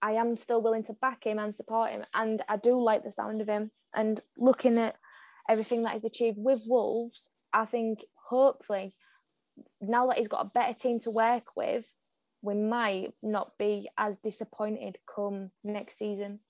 I 0.00 0.12
am 0.12 0.36
still 0.36 0.62
willing 0.62 0.84
to 0.84 0.94
back 0.94 1.24
him 1.24 1.38
and 1.38 1.54
support 1.54 1.90
him, 1.90 2.04
and 2.14 2.42
I 2.48 2.56
do 2.56 2.80
like 2.82 3.04
the 3.04 3.10
sound 3.10 3.40
of 3.40 3.48
him. 3.48 3.70
And 3.94 4.20
looking 4.38 4.78
at 4.78 4.96
everything 5.48 5.82
that 5.82 5.92
he's 5.92 6.04
achieved 6.04 6.38
with 6.38 6.62
Wolves, 6.66 7.28
I 7.52 7.66
think 7.66 8.04
hopefully 8.28 8.94
now 9.80 10.06
that 10.06 10.18
he's 10.18 10.28
got 10.28 10.46
a 10.46 10.50
better 10.52 10.72
team 10.72 10.98
to 11.00 11.10
work 11.10 11.56
with, 11.56 11.92
we 12.40 12.54
might 12.54 13.12
not 13.22 13.52
be 13.58 13.88
as 13.98 14.18
disappointed 14.18 14.98
come 15.12 15.50
next 15.62 15.98
season. 15.98 16.40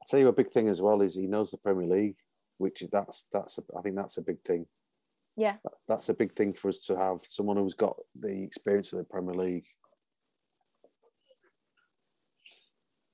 I'll 0.00 0.06
tell 0.08 0.20
you 0.20 0.28
a 0.28 0.32
big 0.32 0.50
thing 0.50 0.68
as 0.68 0.82
well 0.82 1.00
is 1.00 1.14
he 1.14 1.26
knows 1.26 1.52
the 1.52 1.58
Premier 1.58 1.86
League, 1.86 2.16
which 2.58 2.82
that's 2.90 3.26
that's 3.32 3.58
a, 3.58 3.62
I 3.78 3.82
think 3.82 3.96
that's 3.96 4.18
a 4.18 4.22
big 4.22 4.42
thing. 4.42 4.66
Yeah. 5.36 5.56
That's 5.64 5.84
that's 5.84 6.08
a 6.08 6.14
big 6.14 6.34
thing 6.34 6.52
for 6.52 6.68
us 6.68 6.84
to 6.86 6.96
have 6.96 7.20
someone 7.22 7.56
who's 7.56 7.74
got 7.74 7.96
the 8.18 8.44
experience 8.44 8.92
of 8.92 8.98
the 8.98 9.04
Premier 9.04 9.34
League. 9.34 9.66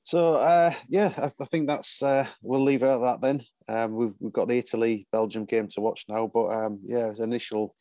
So 0.02 0.36
uh, 0.36 0.72
yeah, 0.88 1.12
I, 1.18 1.26
I 1.26 1.44
think 1.44 1.68
that's 1.68 2.02
uh, 2.02 2.26
we'll 2.42 2.64
leave 2.64 2.82
it 2.82 2.88
at 2.88 2.98
that 2.98 3.20
then. 3.20 3.40
Um, 3.68 3.94
we've 3.94 4.14
we've 4.18 4.32
got 4.32 4.48
the 4.48 4.58
Italy 4.58 5.06
Belgium 5.12 5.44
game 5.44 5.68
to 5.68 5.80
watch 5.80 6.06
now, 6.08 6.30
but 6.32 6.46
um, 6.46 6.80
yeah, 6.82 7.12
initial 7.18 7.74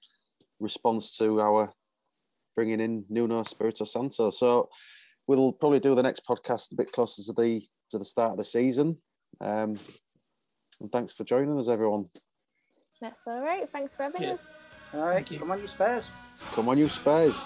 response 0.59 1.15
to 1.17 1.39
our 1.39 1.71
bringing 2.55 2.81
in 2.81 3.05
Nuno 3.07 3.43
Spirito 3.43 3.85
Santo. 3.85 4.29
So 4.31 4.69
we'll 5.27 5.53
probably 5.53 5.79
do 5.79 5.95
the 5.95 6.03
next 6.03 6.25
podcast 6.27 6.71
a 6.73 6.75
bit 6.75 6.91
closer 6.91 7.23
to 7.23 7.33
the 7.33 7.61
to 7.91 7.97
the 7.97 8.05
start 8.05 8.31
of 8.31 8.37
the 8.37 8.45
season. 8.45 8.97
Um, 9.39 9.73
and 10.81 10.91
thanks 10.91 11.13
for 11.13 11.23
joining 11.23 11.57
us, 11.57 11.69
everyone. 11.69 12.09
That's 12.99 13.27
all 13.27 13.41
right. 13.41 13.69
Thanks 13.69 13.95
for 13.95 14.03
having 14.03 14.23
Yeah. 14.23 14.33
us. 14.33 14.47
All 14.93 15.01
right, 15.01 15.15
Thank 15.15 15.31
you. 15.31 15.39
come 15.39 15.51
on, 15.51 15.59
you 15.61 15.67
Spurs. 15.67 16.09
Come 16.53 16.69
on, 16.69 16.77
you 16.77 16.87
Spurs. 16.89 17.43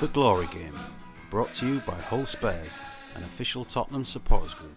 The 0.00 0.08
Glory 0.08 0.46
Game, 0.46 0.78
brought 1.30 1.52
to 1.54 1.66
you 1.66 1.80
by 1.80 1.94
Hull 1.94 2.24
Spurs, 2.24 2.78
an 3.14 3.22
official 3.24 3.64
Tottenham 3.64 4.04
supporters 4.04 4.54
group. 4.54 4.74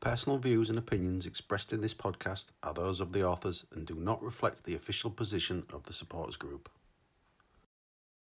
Personal 0.00 0.38
views 0.38 0.70
and 0.70 0.78
opinions 0.78 1.26
expressed 1.26 1.74
in 1.74 1.82
this 1.82 1.92
podcast 1.92 2.46
are 2.62 2.72
those 2.72 3.00
of 3.00 3.12
the 3.12 3.22
authors 3.22 3.66
and 3.74 3.86
do 3.86 3.94
not 3.94 4.22
reflect 4.22 4.64
the 4.64 4.74
official 4.74 5.10
position 5.10 5.64
of 5.74 5.84
the 5.84 5.92
supporters 5.92 6.36
group. 6.36 6.70